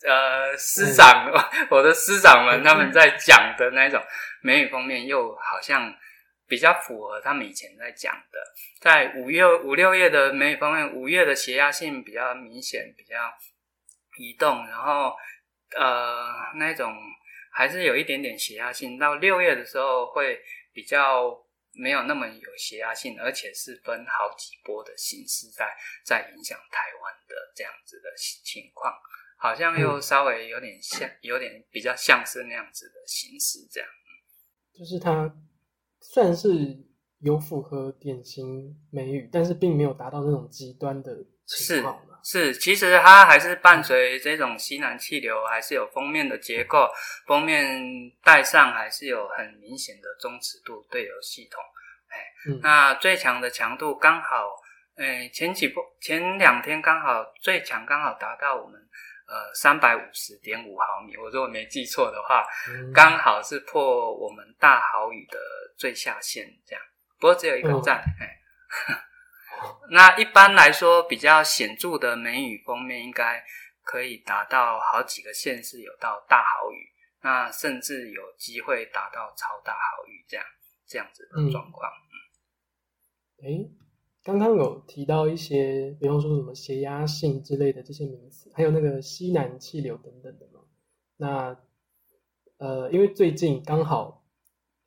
[0.05, 1.38] 呃师长，嗯、
[1.70, 4.03] 我的师长们他们在讲的那种
[4.42, 5.94] 梅雨封面又好像。
[6.48, 8.40] 比较符合他们以前在讲的，
[8.80, 13.14] 在五月五六月的梅雨锋面，五月的斜压性比较明显，比较
[14.16, 15.14] 移动，然后
[15.76, 16.96] 呃那种
[17.52, 18.98] 还是有一点点斜压性。
[18.98, 20.40] 到六月的时候会
[20.72, 21.38] 比较
[21.74, 28.94] 没有那么有斜压性，而且是分好几波的形式在在影响台湾的这样子的情况，
[29.37, 33.90] 好像又稍微有点像，有点比较像是那样子的形式，这样，
[34.72, 35.30] 就是它。
[36.00, 36.48] 算是
[37.20, 41.12] 有符合典型美语，但是并没有达到那种极端的
[41.46, 42.00] 情况。
[42.22, 46.88] 是，是，其实它还是伴随这种西南气流，还是有封面的结构，
[47.26, 47.80] 封面
[48.22, 51.62] 带上还是有很明显的中尺度对流系统。
[52.08, 52.16] 哎，
[52.50, 54.48] 嗯、那最强的强度刚好，
[54.96, 58.88] 哎，前几波前两天刚好最强刚好达到我们。
[59.28, 62.42] 呃，三百五十点五毫米，我如果没记错的话，
[62.94, 65.38] 刚、嗯、好是破我们大豪雨的
[65.76, 66.82] 最下限，这样。
[67.20, 68.40] 不过只有一个站，哎、
[69.60, 69.78] 哦。
[69.92, 73.44] 那一般来说，比较显著的梅雨锋面，应该
[73.82, 76.88] 可以达到好几个县市有到大豪雨，
[77.20, 80.46] 那甚至有机会达到超大豪雨，这样
[80.86, 81.92] 这样子的状况。
[83.42, 83.46] 嗯。
[83.46, 83.70] 诶
[84.28, 90.60] 刚刚有提到一些，比方说什么斜压性之类的这些名词，还有那个西南气流等等的嘛。
[91.16, 91.58] 那
[92.58, 94.22] 呃，因为最近刚好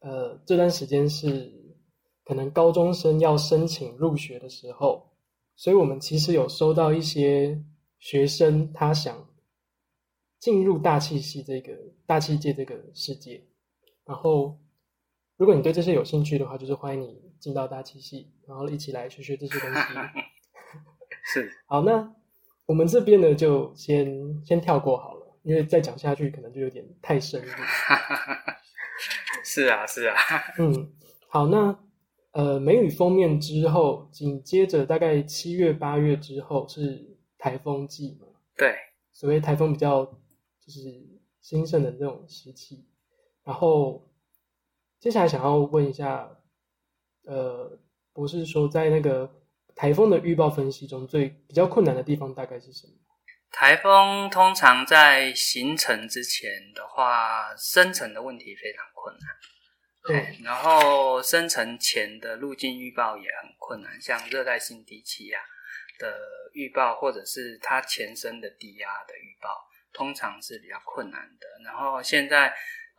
[0.02, 1.52] 呃这段时间是
[2.24, 5.10] 可能高中生要申请入学的时候，
[5.56, 7.60] 所以我们其实有收到一些
[7.98, 9.28] 学生他想
[10.40, 11.76] 进入大气系这个
[12.06, 13.44] 大气界这个世界，
[14.06, 14.56] 然后
[15.42, 17.20] 如果你对这些有兴趣的话，就是欢迎你。
[17.40, 19.82] 进到大气系，然后一起来学学这些东西。
[21.34, 22.14] 是， 好，那
[22.68, 27.50] 我们这边呢，就先先跳过好了，因为再讲下去可能就有点太深入。
[29.44, 30.16] 是啊，是啊。
[30.60, 30.94] 嗯，
[31.28, 31.76] 好，那
[32.34, 38.28] 呃，梅雨封面之后，紧接着大概七月八月之后是台风季嘛？
[38.56, 38.76] 对，
[39.12, 41.04] 所谓台风比较就是
[41.40, 42.86] 兴盛的这种时期。
[43.44, 44.08] 然后
[45.02, 46.30] 接下来想要问一下。
[47.24, 47.80] 呃，
[48.14, 49.32] 不是说在那个
[49.76, 52.94] 台风的预报分析中最比较困难的地方大概是什么？
[53.52, 59.30] 台风通常在形成之前的话，生成的问题非常困难。
[60.04, 65.40] 对，然后生成前的路径预报也很困难，像热带性低气压
[66.00, 66.18] 的
[66.54, 69.50] 预报，或者是它前身的低压的预报，
[69.94, 71.48] 通常是比较困难的。
[71.64, 72.52] 然后现在。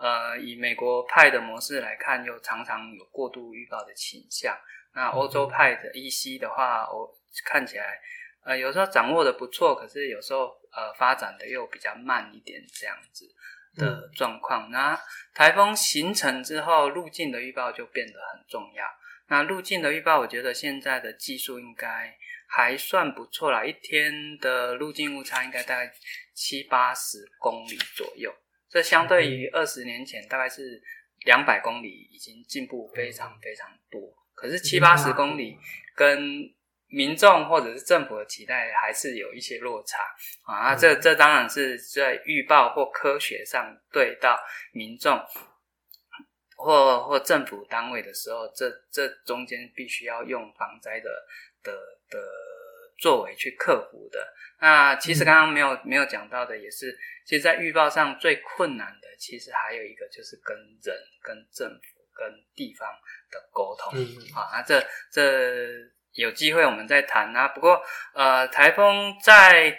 [0.02, 4.58] 呃，以美国派的模式来看，又常常有过度预报的倾向。
[4.94, 7.08] 那欧洲派的 EC 的话，我
[7.44, 8.00] 看起来，
[8.44, 13.32] 呃，有时候掌握的不错，可是有时候呃发展的又比较慢一点，这样子
[13.76, 14.72] 的状况。
[14.72, 15.00] 那
[15.32, 18.84] 台风形成之后，路径的预报就变得很重要。
[19.28, 25.92] 那路径的预报，我觉得现在的技术应该还算不错啦，一天的路径误差应该大概
[26.34, 28.34] 七八十公里左右。
[28.72, 30.82] 这相对于二十年前，大概是
[31.26, 34.00] 两百公里，已经进步非常非常多。
[34.34, 35.58] 可是七八十公里
[35.94, 36.50] 跟
[36.86, 40.02] 民众或者是政府的期待还是有一些落差
[40.50, 40.74] 啊。
[40.74, 44.40] 这这当然是在预报或科学上对到
[44.72, 45.20] 民众
[46.56, 51.10] 或或政府单位的时候，这这中间必须要用防灾的
[51.62, 51.72] 的
[52.08, 52.18] 的
[53.02, 54.32] 作为去克服的。
[54.60, 56.96] 那其实刚刚没有没有讲到的也是。
[57.24, 62.88] 其实，在预报上最困难的，其实还有一个就是跟人、跟政府、跟地方
[63.30, 63.92] 的沟通。
[63.94, 65.68] 嗯，好，那这这
[66.14, 67.46] 有机会我们再谈啊。
[67.46, 67.80] 不过，
[68.12, 69.70] 呃，台风在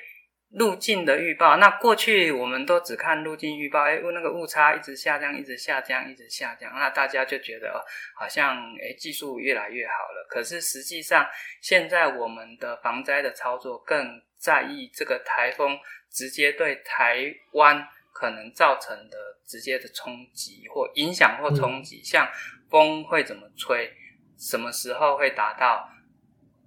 [0.53, 7.77] 路径的预报，那过去我们都只看路径预报，哎，那个误差一直下降，一直下降，一直下降，那大家就觉得哦，
[8.15, 10.25] 好像哎技术越来越好了。
[10.29, 11.27] 可是实际上，
[11.61, 15.77] 现在我们的防灾的操作更在意这个台风。
[16.13, 22.31] 直接对台湾可能造成的直接的冲击或影响或冲击，嗯、像
[22.69, 23.91] 风会怎么吹，
[24.37, 25.89] 什么时候会达到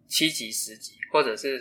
[0.08, 1.60] 七级、十级，或者是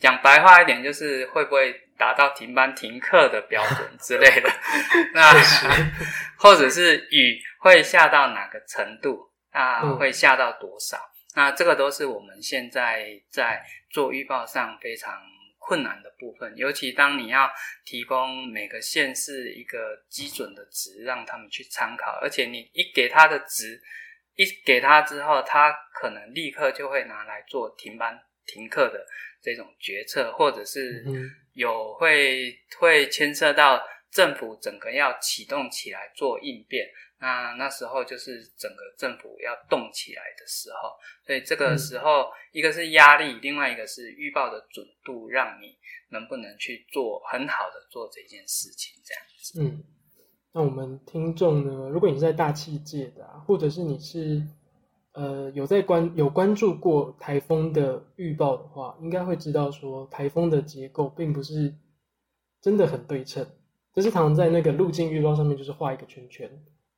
[0.00, 4.50] 讲白话一点，就是会不会达到停班停课的标准之类的。
[5.14, 5.32] 那
[6.36, 9.30] 或者是雨会下到哪个程度？
[9.52, 10.96] 那会下到多少？
[10.96, 15.20] 嗯、那这个都是我们现在在做预报上非常。
[15.62, 17.48] 困难的部分，尤其当你要
[17.84, 23.80] 提供每个县市一个基准的值，让他们去参考，而且你一给他的值，
[24.34, 28.18] 一给他之后，他可能立刻就会拿来做停班
[28.50, 29.06] 停课的
[29.40, 31.04] 这种决策，或者是
[31.52, 36.88] 有会会牵涉到政府整个要启动起来做应变。
[37.22, 45.76] 那那时候就是整个政府要动起来的时候，所以这个时候，嗯、一个是压力，另外一个是预报的准度，让你
[46.08, 49.62] 能不能去做很好的做这件事情，这样子。
[49.62, 49.84] 嗯，
[50.52, 54.42] 那我们听众呢，如果你是在大气界的，啊，或者是你是
[55.12, 61.74] 呃有在关有关注过台风的预报的话，应该会知道说，台风的结构并不是
[62.60, 63.46] 真的很对称，
[63.94, 66.50] 就是常常在那个路径预报上面就是画一个圈圈。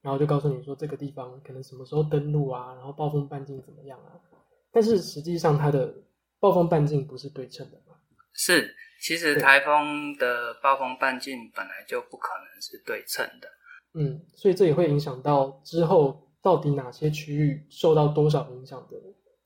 [0.03, 4.19] 然后就告诉你说这个地方可能什么时候登陆啊，然后暴风半径怎么样啊？
[4.73, 5.95] 但是实际上它的
[6.41, 7.95] 暴风半径不是对称的嘛？
[8.33, 13.49] 是，其实台风的暴风半径本来就不可能是对称的。
[13.95, 18.97] 嗯，所以这也会影响到之后到底哪些区域受到多少影响的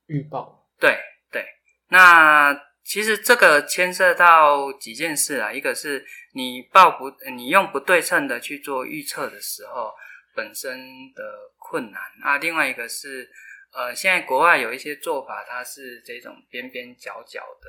[0.07, 0.67] 预报。
[0.81, 0.99] 对
[1.31, 1.45] 对，
[1.89, 9.93] 那其实这个牵涉到几件事啊，一个是你报不，你用不对称的去做预测的时候。
[10.37, 10.79] 本身
[11.15, 11.23] 的
[11.57, 13.27] 困难啊，另外一个是，
[13.73, 17.69] 呃，现在国外有一些做法，它是这种边边角角的，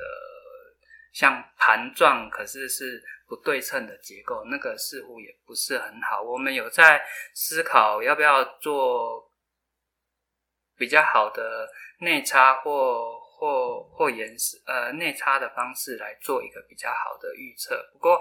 [1.12, 6.22] 像盘状，可是是不对称的结构，那个似乎也不是很好。
[6.22, 9.32] 我们有在思考要不要做
[10.76, 11.68] 比较好的
[12.00, 13.17] 内插或。
[13.38, 18.20] 或或延时呃内插的方式来做一个比较好的预测，不过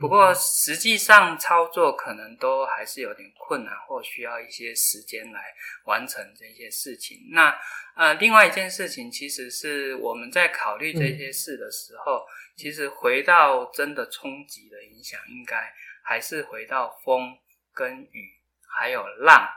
[0.00, 7.28] 不过实际上操作可能都还是有点困难，或需要一些时间来完成这些事情。
[7.30, 7.56] 那
[7.94, 12.26] 呃另外一件事情，其实是我们在考虑这些事的时候，
[12.56, 17.38] 其实回到真的冲击的影响，应该还是回到风
[17.72, 18.32] 跟雨，
[18.68, 19.48] 还有浪，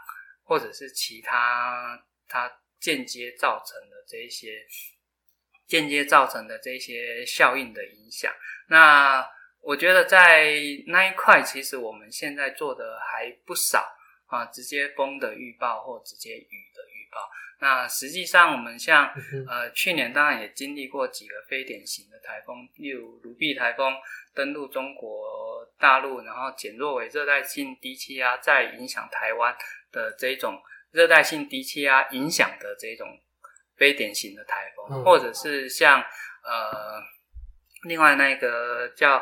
[0.43, 4.53] 或者是其他它间接造成的这一些。
[5.69, 8.33] 间接造成的这些效应的影响，
[8.69, 9.23] 那
[9.61, 10.55] 我觉得在
[10.87, 13.87] 那一块，其实我们现在做的还不少
[14.25, 17.29] 啊，直接风的预报或直接雨的预报。
[17.59, 19.13] 那实际上，我们像
[19.47, 23.93] 呃去年当然也经历过几个非典型的台风，例如卢碧台风
[24.33, 29.55] 登陆中国大陆，然后减弱为热带性低气压，再影响台湾
[29.91, 30.59] 的这种
[30.91, 33.07] 热带性低气压影响的这种。
[33.79, 35.99] 非典型的台风，或者是像
[36.43, 37.01] 呃，
[37.83, 39.15] 另外那个叫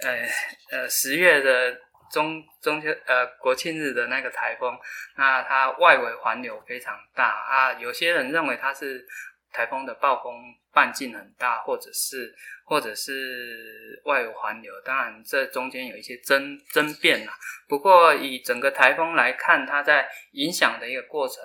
[0.00, 0.26] 呃
[0.70, 1.76] 呃十月的
[2.12, 4.78] 中中秋呃国庆日的那个台风，
[5.16, 9.04] 那它外围环流非常大啊，有些人认为它是
[9.52, 10.32] 台风的暴风
[10.72, 12.32] 半径很大，或者是
[12.64, 17.32] 或者是外围环流，当然这中间有一些争争辩啦。
[17.68, 21.36] 不过以整个台风来看，它在影响的一个过程。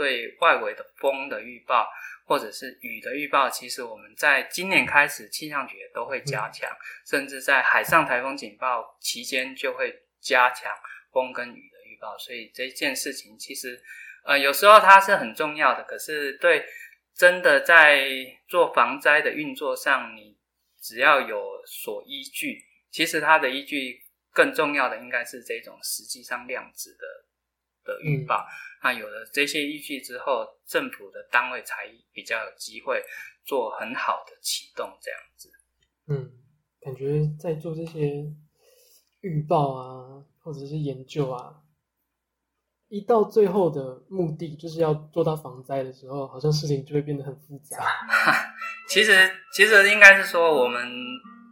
[0.00, 1.86] 对外围的风的预报，
[2.24, 6.70] 或者是雨的预报，其实我们在今年开始气象局都会加强，
[7.06, 10.72] 甚至在海上台风警报期间就会加强
[11.12, 12.16] 风跟雨的预报。
[12.16, 13.78] 所以这件事情其实，
[14.24, 16.64] 呃，有时候它是很重要的，可是对
[17.14, 18.08] 真的在
[18.48, 20.34] 做防灾的运作上，你
[20.80, 24.00] 只要有所依据，其实它的依据
[24.32, 27.04] 更重要的应该是这种实际上量子的。
[27.82, 28.46] 的预报，
[28.82, 33.02] 那有了这些依据之后，政府的单位才比较有机会
[33.44, 35.50] 做很好的启动，这样子。
[36.06, 36.32] 嗯，
[36.80, 38.24] 感觉在做这些
[39.20, 41.62] 预报啊，或者是研究啊，
[42.88, 47.84] 一到最后的目的就是要做到防灾的时候，好像事情就会变得很复杂。
[48.88, 50.88] 其实，其实应该是说我们。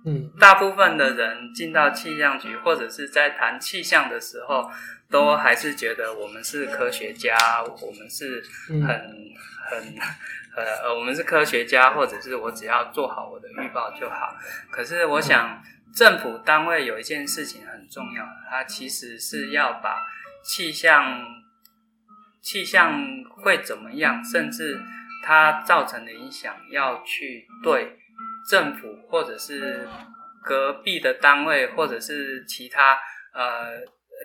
[0.04, 4.70] 嗯，大部分的人进到气象局或者是在谈气象的时候，
[5.10, 7.36] 都还是觉得我们是科学家，
[7.82, 9.94] 我们是很很
[10.56, 14.36] 呃，我们是科学家，或者是我只要做好我的预报就好。
[14.70, 15.62] 可是我想，
[15.94, 20.06] 政府单位有一件事情很重要，它其实是要把
[20.44, 21.24] 气象
[22.40, 23.02] 气象
[23.42, 24.80] 会怎么样，甚至
[25.24, 27.98] 它造成的影响，要去对。
[28.48, 29.86] 政府或者是
[30.42, 32.98] 隔壁的单位，或者是其他
[33.34, 33.78] 呃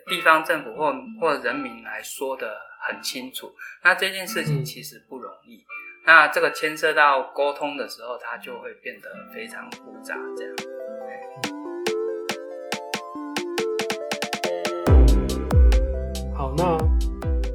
[0.06, 5.58] 地方政府或或人民来说的很清楚，那这件事情其实不容易。
[5.58, 5.68] 嗯、
[6.06, 10.16] 那这个牵涉到沟通的时候，它就会变得非常复杂。
[10.34, 10.56] 这样。
[16.34, 16.78] 好，那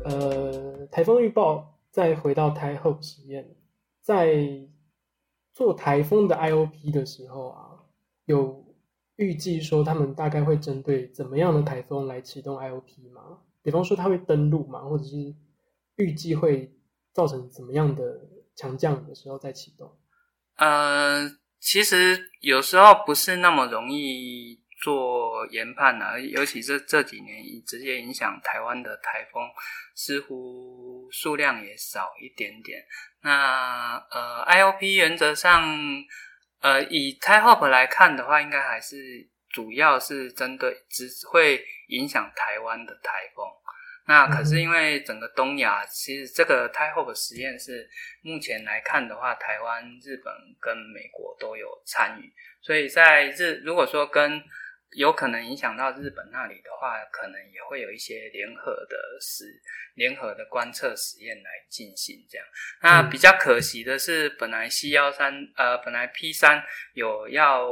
[0.05, 3.43] 呃，台风预报再回到台 Hope 实验，
[4.03, 4.69] 在。
[5.59, 7.75] 做台风的 IOP 的时候啊，
[8.23, 8.65] 有
[9.17, 13.39] 预计说他们大概会针对怎么样的台风来启动 IOP 吗？
[13.61, 14.79] 比方说它会登陆吗？
[14.79, 15.35] 或者是
[15.97, 16.73] 预计会
[17.11, 18.21] 造成怎么样的
[18.55, 19.91] 强降雨的时候再启动？
[20.55, 21.29] 呃，
[21.59, 29.43] 其实有时候不是那么容易做研判的，尤其是这几年直接影响台湾的台风，
[29.93, 32.85] 似乎数量也少一点点。
[33.21, 35.77] 那呃，IOP 原则上，
[36.61, 43.45] 呃，以 Type 来看的话，应该还是主要是针对只会影响台湾的台风。
[44.07, 47.87] 那可是因为整个东亚，其实这个 Type 实验室
[48.23, 54.41] 目前来看的话，台湾、日本跟美国都有参与，所以在日如果说跟
[54.93, 59.45] 有可能影响到日本那里的话，可能也会有一些联合的实
[59.93, 62.47] 联合的观测实验来进行这样。
[62.81, 66.63] 那比较可惜的是，本来 C 幺三呃，本来 P 三
[66.93, 67.69] 有要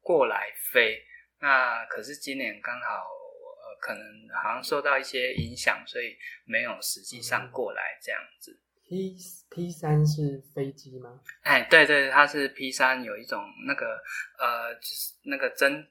[0.00, 1.04] 过来飞，
[1.40, 4.02] 那可是今年刚好呃，可能
[4.34, 8.58] 好像受到一些影响，所以没有实际上过来这样子。
[8.88, 9.14] P
[9.50, 11.20] P 三是飞机吗？
[11.42, 14.02] 哎，对对，它是 P 三，有一种那个
[14.38, 15.86] 呃，就是那个针。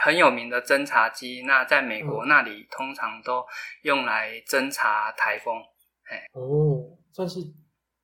[0.00, 3.44] 很有名的侦察机，那在美国那里通常都
[3.82, 5.56] 用来侦察台风。
[6.10, 7.40] 哎，哦，算是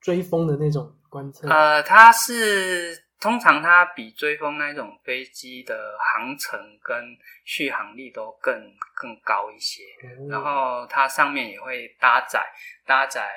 [0.01, 1.49] 追风的那种观测。
[1.49, 8.55] 呃，它是通常它比追风那种飞机的航程跟续航力都更
[8.95, 9.83] 更高一些。
[10.03, 12.45] 哦，然后它上面也会搭载
[12.85, 13.31] 搭载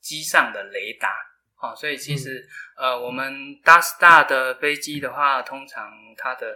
[0.00, 1.14] 机上的雷达。
[1.60, 6.54] 哦，所以其实，嗯，呃，我们大 star 的飞机的话，通常它的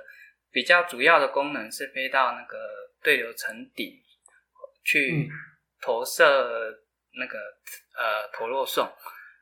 [0.51, 2.59] 比较主要的功能是飞到那个
[3.03, 3.93] 对流层顶
[4.85, 5.29] 去
[5.81, 6.75] 投射
[7.13, 8.91] 那个、嗯、呃投落送。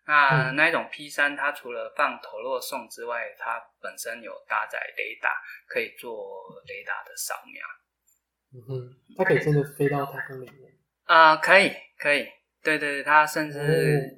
[0.06, 5.30] 那、嗯、那一种 P 三，它除了放投落送之外，它本身有搭载雷达，
[5.68, 7.62] 可以做雷达的扫描。
[8.54, 10.72] 嗯哼，它可以真的飞到太空里面？
[11.04, 12.26] 啊、呃，可以，可以。
[12.62, 14.16] 对对对，它甚至、嗯、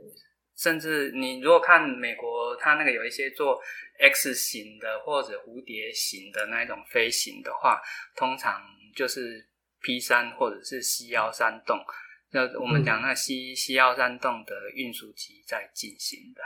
[0.56, 3.60] 甚至你如果看美国，它那个有一些做。
[3.98, 7.82] X 型的或者蝴蝶型的那一种飞行的话，
[8.14, 8.62] 通常
[8.94, 9.46] 就是
[9.82, 11.84] P 三或者是 C 幺三洞，
[12.30, 16.42] 那我们讲那 C C 幺三洞的运输机在进行的。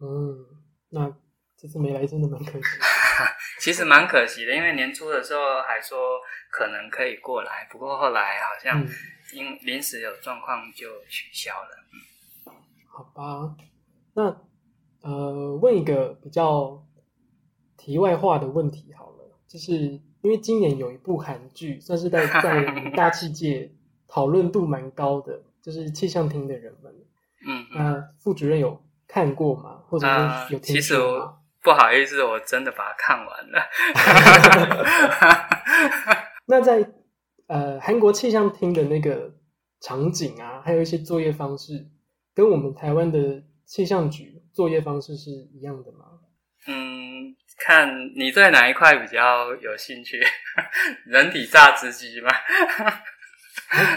[0.00, 0.46] 嗯，
[0.90, 1.12] 那
[1.58, 2.66] 这次没来真的蛮可惜。
[3.60, 8.80] 其实蛮可惜的，因为年初的时候还说可能可以过来，不过后来好像
[9.34, 11.86] 因临时有状况就取消了。
[12.46, 12.54] 嗯，
[12.86, 13.56] 好吧，
[14.14, 14.49] 那。
[15.02, 16.84] 呃，问一个比较
[17.76, 19.76] 题外话的问题好了，就是
[20.22, 23.72] 因为今年有一部韩剧，算是在 在大气界
[24.06, 26.94] 讨论度蛮高的，就是气象厅的人们。
[27.46, 28.78] 嗯，那副主任有
[29.08, 29.80] 看过吗？
[29.88, 30.58] 或者是有听过吗？
[30.60, 33.60] 呃，其实我不好意思，我真的把它看完了。
[36.46, 36.92] 那在
[37.46, 39.32] 呃韩国气象厅的那个
[39.80, 41.88] 场景啊，还有一些作业方式，
[42.34, 44.39] 跟我们台湾的气象局。
[44.52, 46.06] 作业方式是一样的吗？
[46.66, 50.20] 嗯，看你对哪一块比较有兴趣。
[51.06, 52.30] 人体榨汁机吗？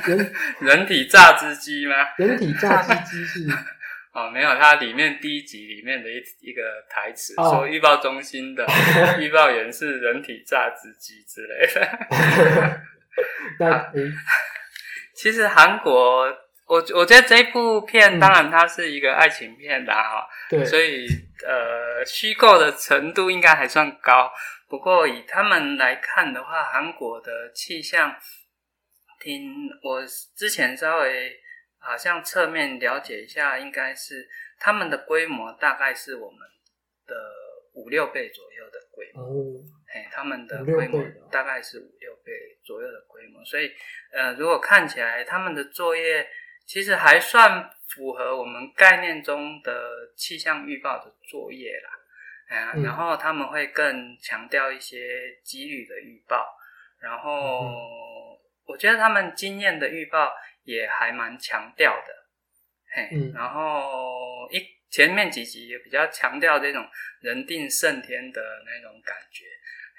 [0.06, 1.96] 人 人体榨汁机吗？
[2.18, 3.48] 人体榨汁机是
[4.14, 8.66] 哦，没有，它里面第一集里面的一一个台词、哦、说预报中心的
[9.20, 12.82] 预报员是人体榨汁机之类的。
[13.60, 13.92] 那、
[15.16, 16.43] 其实韩国。
[16.66, 21.06] 我我觉得这部片当然它是一个爱情片啦哈，对，所以
[21.46, 24.32] 呃虚构的程度应该还算高。
[24.70, 28.16] 不过以他们来看的话，韩国的气象
[29.20, 30.02] 厅，我
[30.36, 31.38] 之前稍微
[31.80, 36.40] 好像侧面了解一下，应该是他们的规模大概是我们
[37.06, 37.14] 的
[37.74, 39.22] 五六倍左右的规模。
[39.22, 39.62] 哦，
[39.94, 42.32] 嘿，他们的规模大概是五六倍
[42.64, 43.70] 左右的规模，所以
[44.14, 46.26] 呃，如果看起来他们的作业。
[46.74, 56.58] 其实还算符合我们概念中的气象预报的作业啦，啊，然后他们会更强调一些几率的预报，
[57.00, 57.70] 然后
[58.66, 62.12] 我觉得他们经验的预报也还蛮强调的，
[62.96, 64.60] 嘿，然后一
[64.90, 66.90] 前面几集也比较强调这种
[67.22, 69.46] 人定胜天的那种感觉，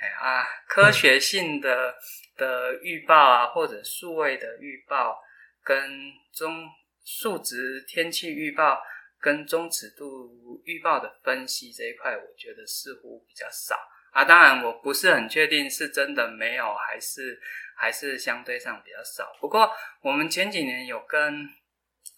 [0.00, 1.94] 哎啊，科学性的
[2.36, 5.22] 的预报啊，或者数位的预报。
[5.64, 6.68] 跟中
[7.04, 8.80] 数值天气预报
[9.18, 13.74] 跟中尺度预报的分析这一块，我觉得似乎比较少
[14.12, 14.24] 啊。
[14.24, 17.40] 当然，我不是很确定是真的没有，还是
[17.76, 19.32] 还是相对上比较少。
[19.40, 19.70] 不过，
[20.02, 21.48] 我们前几年有跟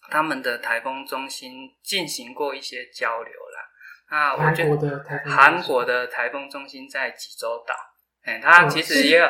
[0.09, 3.69] 他们的台风中心进行过一些交流啦。
[4.09, 7.73] 那，我觉得韩国的台风，韩国的台风中心在济州岛，
[8.23, 9.29] 哎，它其实也有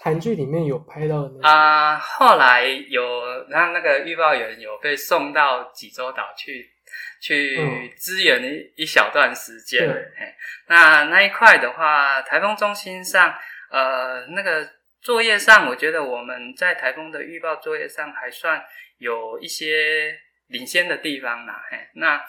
[0.00, 1.98] 韩剧里面有拍到的啊、呃。
[1.98, 3.02] 后来有
[3.48, 6.70] 那那个预报员有被送到济州岛去
[7.20, 9.88] 去支援一一小段时间。
[9.88, 10.34] 嗯、
[10.66, 13.34] 那那一块的话，台风中心上，
[13.70, 14.68] 呃，那个
[15.00, 18.64] 作业上，我觉得我们在台风的预报作业上还算
[18.98, 21.64] 有一些领先的地方啦。
[21.70, 22.20] 嘿，那。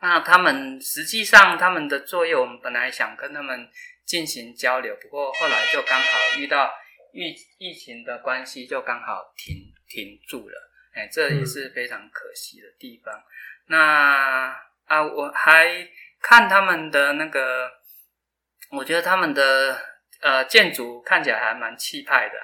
[0.00, 3.68] 那他们实际上他们的作业，我们本来想跟他们
[4.08, 6.72] 进行交流，不过后来就刚好遇到
[7.12, 9.54] 疫疫情的关系，就刚好停
[9.86, 10.70] 停住了。
[10.94, 13.14] 哎，这也是非常可惜的地方。
[13.66, 14.56] 那
[14.86, 15.86] 啊，我还
[16.22, 17.70] 看他们的那个，
[18.70, 19.78] 我觉得他们的
[20.22, 22.34] 呃建筑看起来还蛮气派的，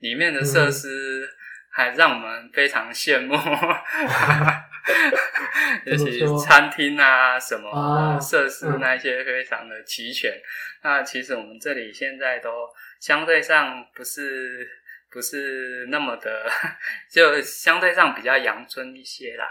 [0.00, 1.26] 里面的设施
[1.74, 3.34] 还让我们非常羡慕。
[3.36, 4.62] 嗯
[5.86, 10.30] 尤其餐厅啊，什么设施那些非常的齐全。
[10.30, 10.42] 啊嗯、
[10.82, 12.68] 那其实我们这里现在都
[13.00, 14.68] 相对上不是
[15.10, 16.46] 不是那么的，
[17.10, 19.46] 就相对上比较阳春一些啦。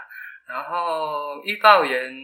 [0.46, 2.14] 然后预报员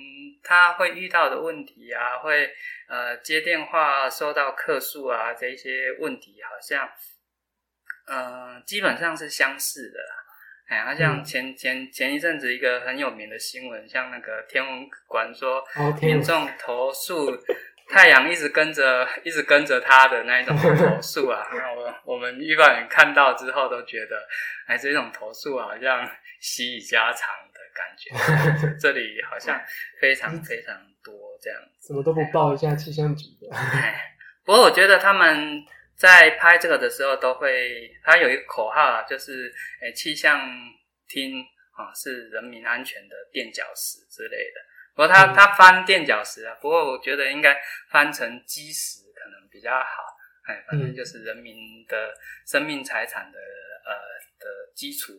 [0.42, 2.48] 他会遇到的问题啊，会
[2.88, 6.90] 呃接电话收到客诉啊，这些问题好像嗯、
[8.10, 10.14] 呃、基本上是相似的啦。
[10.66, 15.64] 哎，好像前前前一阵子一个很有名的新闻，像那个天文馆说，
[16.02, 17.30] 民众投诉
[17.88, 24.16] 太阳一直跟着一直跟着他的那一种投诉啊， 那我我们预报员看到之后都觉得，
[24.66, 26.08] 哎，这种投诉好像
[26.40, 29.60] 习以家常的感觉， 这里好像
[30.00, 33.52] 非常非常多这样，怎么都不报一下气象局的？
[33.56, 35.64] 哎，不过我觉得他们。
[36.00, 40.48] 在拍这个的时候，都会，它有一个口号啊，就是，诶，气象
[41.06, 41.42] 厅
[41.76, 44.60] 啊是人民安全的垫脚石之类的。
[44.94, 47.54] 不过它它翻垫脚石啊，不过我觉得应该
[47.90, 49.86] 翻成基石可能比较好。
[50.46, 52.14] 哎，反正就是人民的
[52.46, 53.92] 生命财产的呃
[54.38, 55.12] 的基础。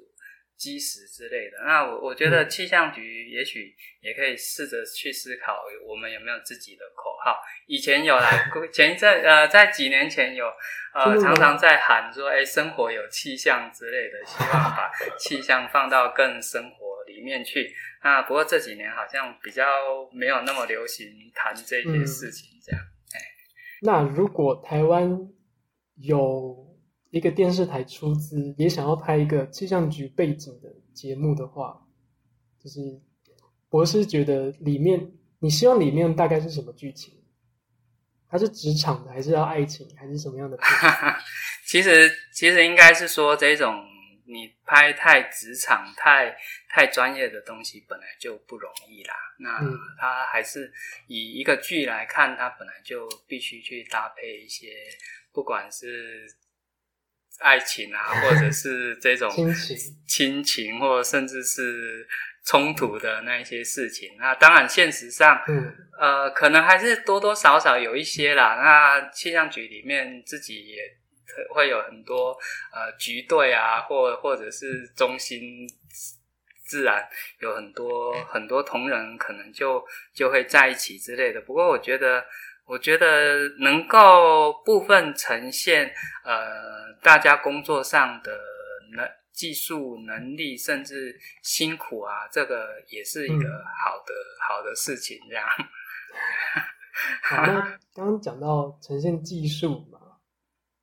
[0.62, 5.58] 基石之类的，那我我觉得气象局也许也可以试着去思考，
[5.90, 7.42] 我们有没有自己的口号？
[7.66, 10.46] 以前有来， 前一阵呃，在几年前有
[10.94, 17.74] 呃，常常在喊说，哎，生活有气象之类的，希望把气象放到更生活里面去。
[18.04, 19.66] 那不过这几年好像比较
[20.14, 22.80] 没有那么流行谈这些事情，这样。
[23.16, 23.20] 哎，
[23.82, 25.10] 那如果台湾
[25.98, 26.70] 有。
[27.12, 31.86] 一个电视台出资也想要拍一个气象局背景的节目的话，
[32.58, 32.80] 就是
[33.70, 37.14] 博士觉得里面，你希望里面大概是什么剧情？
[38.30, 40.58] 它是职场的，还是要爱情，还是什么样的？
[41.68, 43.86] 其实，其实应该是说，这种
[44.26, 46.34] 你拍太职场、太
[46.70, 49.14] 太专业的东西本来就不容易啦。
[49.38, 49.60] 那
[50.00, 50.72] 它还是
[51.08, 54.70] 以一个剧来看，它本来就必须去搭配一些，
[55.34, 56.26] 不管是。
[57.42, 59.78] 爱情啊， 或者是这种亲情，
[60.08, 62.08] 亲情，或甚至是
[62.46, 64.10] 冲突的那一些事情。
[64.20, 68.56] 那当然，现实上，嗯，呃，可能还是多多少少有一些啦。
[68.56, 70.78] 那气象局里面自己也
[71.54, 72.38] 会有很多
[72.74, 75.68] 呃局队啊，或或者是中心，
[76.66, 77.08] 自然
[77.40, 79.84] 有很多 很多同仁，可能就
[80.14, 81.42] 就会在一起之类的。
[81.42, 82.24] 不过，我觉得。
[82.66, 85.92] 我觉得能够部分呈现，
[86.24, 88.32] 呃，大家工作上的
[88.96, 95.20] 能技术能力，甚至辛苦啊，这个也是一个好的、嗯、好的事情。
[95.28, 95.46] 这样。
[97.24, 97.62] 好，那
[97.94, 100.00] 刚刚讲到呈现技术嘛，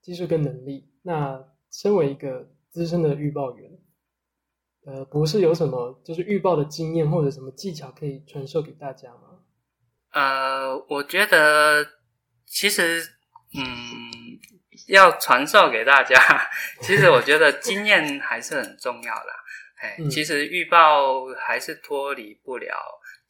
[0.03, 0.91] 技术跟能力。
[1.03, 3.70] 那身为一个资深的预报员，
[4.87, 9.41] 呃，博士有什么就是预报的经验或者什么技巧可以传授给大家吗？
[10.13, 11.87] 呃，我觉得
[12.47, 13.01] 其实，
[13.55, 14.11] 嗯，
[14.89, 16.17] 要传授给大家，
[16.81, 19.31] 其实我觉得经验还是很重要的。
[19.81, 22.77] 哎，其实预报还是脱离不了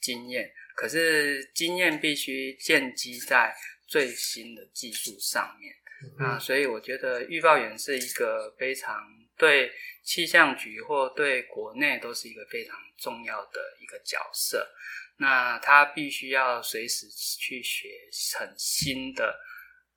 [0.01, 3.55] 经验，可是经验必须建基在
[3.87, 5.75] 最新的技术上面。
[6.17, 9.05] 啊，所以我觉得预报员是一个非常
[9.37, 9.71] 对
[10.05, 14.65] 气象局或对国内都是一个非常重要的一个角色。
[15.19, 17.89] 那他必须要随时去学
[18.39, 19.37] 很新的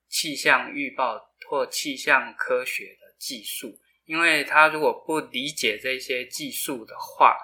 [0.09, 7.38] 气象预报或气象科学的技术，因为他如果不理解这些技术的话，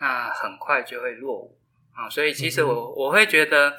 [0.00, 1.60] 那很快就会落伍。
[1.92, 2.08] 啊。
[2.08, 3.76] 所以其实我我会觉得，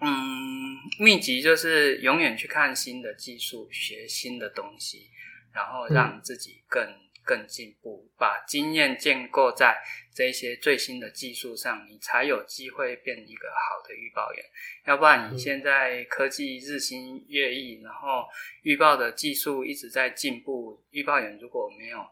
[0.00, 5.08] 嗯，秘籍就是永远去看新的技术，学新的东西，
[5.52, 6.82] 然后让自己更
[7.26, 9.76] 更进步，把经验建构在
[10.14, 14.44] 这些最新的技术上，你才有机会变一个好的预报员。
[14.86, 18.24] 要不然你现在科技日新月异，然后
[18.62, 22.06] 预报的技术一直在进步，预报员如果没有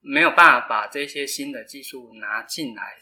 [0.00, 2.98] 没有办法把这些新的技术拿进来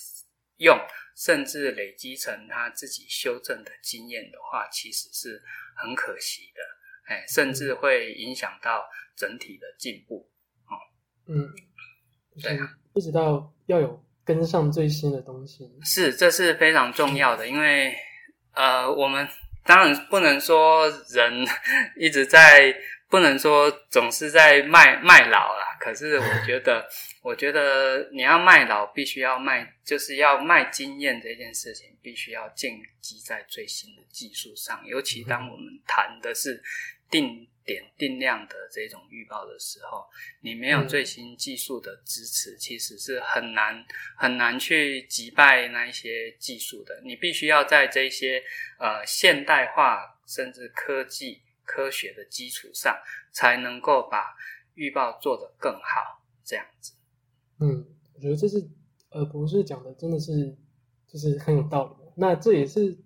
[0.58, 0.78] 用，
[1.16, 5.42] 甚至累积成他自己修正的经验的话，其实是
[5.76, 6.62] 很可惜的。
[7.04, 10.41] 哎，甚至会影响到整体的进步，哦，
[11.32, 11.48] 嗯，
[12.42, 17.94] 对啊，一直到要有跟上最新的东西，是，这是非常重要的，因为
[18.54, 19.26] 呃，我们
[19.64, 21.46] 当然不能说人
[21.98, 22.74] 一直在，
[23.08, 26.86] 不能说总是在卖卖老啦，可是我觉得。
[27.22, 34.84] 我觉得你要卖老，必须要卖，就是要卖经验这件事情，必须要建基在最新的技术上。
[34.84, 36.60] 尤其当我们谈的是
[37.12, 40.04] 定点定量的这种预报的时候，
[40.40, 43.84] 你没有最新技术的支持，其实是很难
[44.16, 47.00] 很难去击败那一些技术的。
[47.04, 48.42] 你必须要在这些
[48.80, 52.96] 呃现代化甚至科技科学的基础上，
[53.30, 54.34] 才能够把
[54.74, 56.94] 预报做得更好，这样子。
[57.60, 58.68] 嗯，我觉得这是
[59.10, 60.56] 呃博士讲的，真的是
[61.06, 62.10] 就是很有道理。
[62.16, 62.98] 那这也是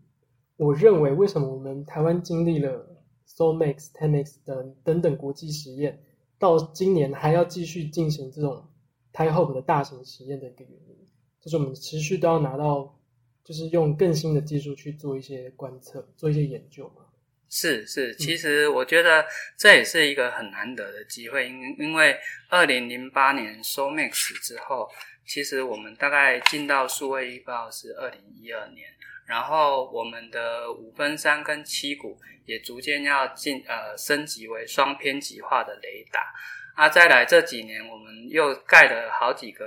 [0.56, 2.95] 我认为为什么我们台湾经历了
[3.36, 6.02] SOMAX、TEMAX 等等等国际实验，
[6.38, 8.66] 到今年还要继续进行这种
[9.12, 11.06] TIHOPE 的大型实验的一个原因，
[11.40, 12.98] 就是我们持续都要拿到，
[13.44, 17.02] 就是用更新的技术去做一些观测、做一些研究嘛。
[17.48, 19.24] 是是，其实我觉得
[19.56, 22.16] 这也是一个很难得的机会，因因为
[22.48, 24.88] 二零零八年 SOMAX 之后，
[25.24, 28.88] 其实我们大概进到数位预报是二零一二年，
[29.26, 36.32] 然后我们的五分三跟七股也逐渐要进呃升级为双偏极化的雷达，
[36.74, 39.66] 啊，再来这几年我们又盖了好几个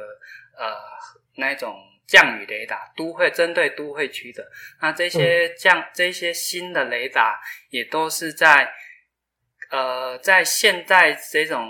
[0.57, 0.76] 呃
[1.36, 1.76] 那种。
[2.10, 4.43] 降雨雷达，都会针对都会区的，
[4.82, 7.39] 那这些降、嗯、这些新的雷达
[7.70, 8.68] 也都是在
[9.70, 11.70] 呃在现在这种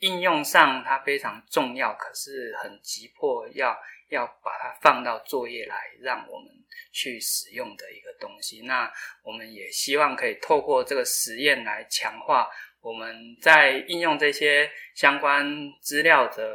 [0.00, 3.74] 应用上它非常重要，可是很急迫要
[4.10, 6.48] 要把它放到作业来让我们
[6.92, 8.62] 去使用的一个东西。
[8.62, 8.90] 那
[9.22, 12.48] 我们也希望可以透过这个实验来强化
[12.80, 15.46] 我们在应用这些相关
[15.80, 16.54] 资料的。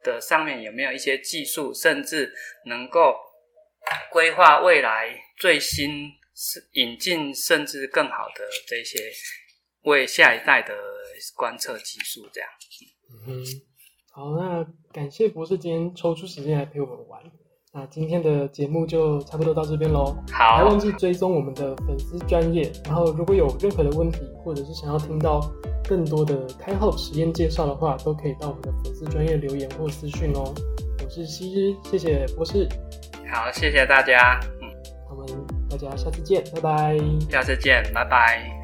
[0.00, 2.32] 的上面有没有一些技术，甚至
[2.66, 3.16] 能够
[4.12, 6.08] 规划未来最新
[6.74, 9.10] 引进，甚至更好的这些
[9.82, 10.72] 为下一代的
[11.34, 12.28] 观测技术？
[12.32, 12.48] 这样。
[13.26, 13.44] 嗯，
[14.12, 17.20] 好，那感谢博士今天抽出时间来陪我们玩。
[17.78, 20.16] 那今天的节目就差不多到这边喽。
[20.32, 25.40] 好，别忘记追踪我们的粉丝专业，然后如果有任何的问题，或者是想要听到。
[25.88, 30.52] 更多的 TIHOPE 实验介绍的话，都可以到我们的粉丝专业留言或私讯哦。
[31.02, 32.68] 我是希日，谢谢博士。
[33.32, 34.38] 好，谢谢大家。
[34.60, 34.68] 嗯，
[35.10, 35.26] 我们
[35.70, 36.98] 大家下次见，拜拜。
[37.30, 38.57] 下次见，拜拜。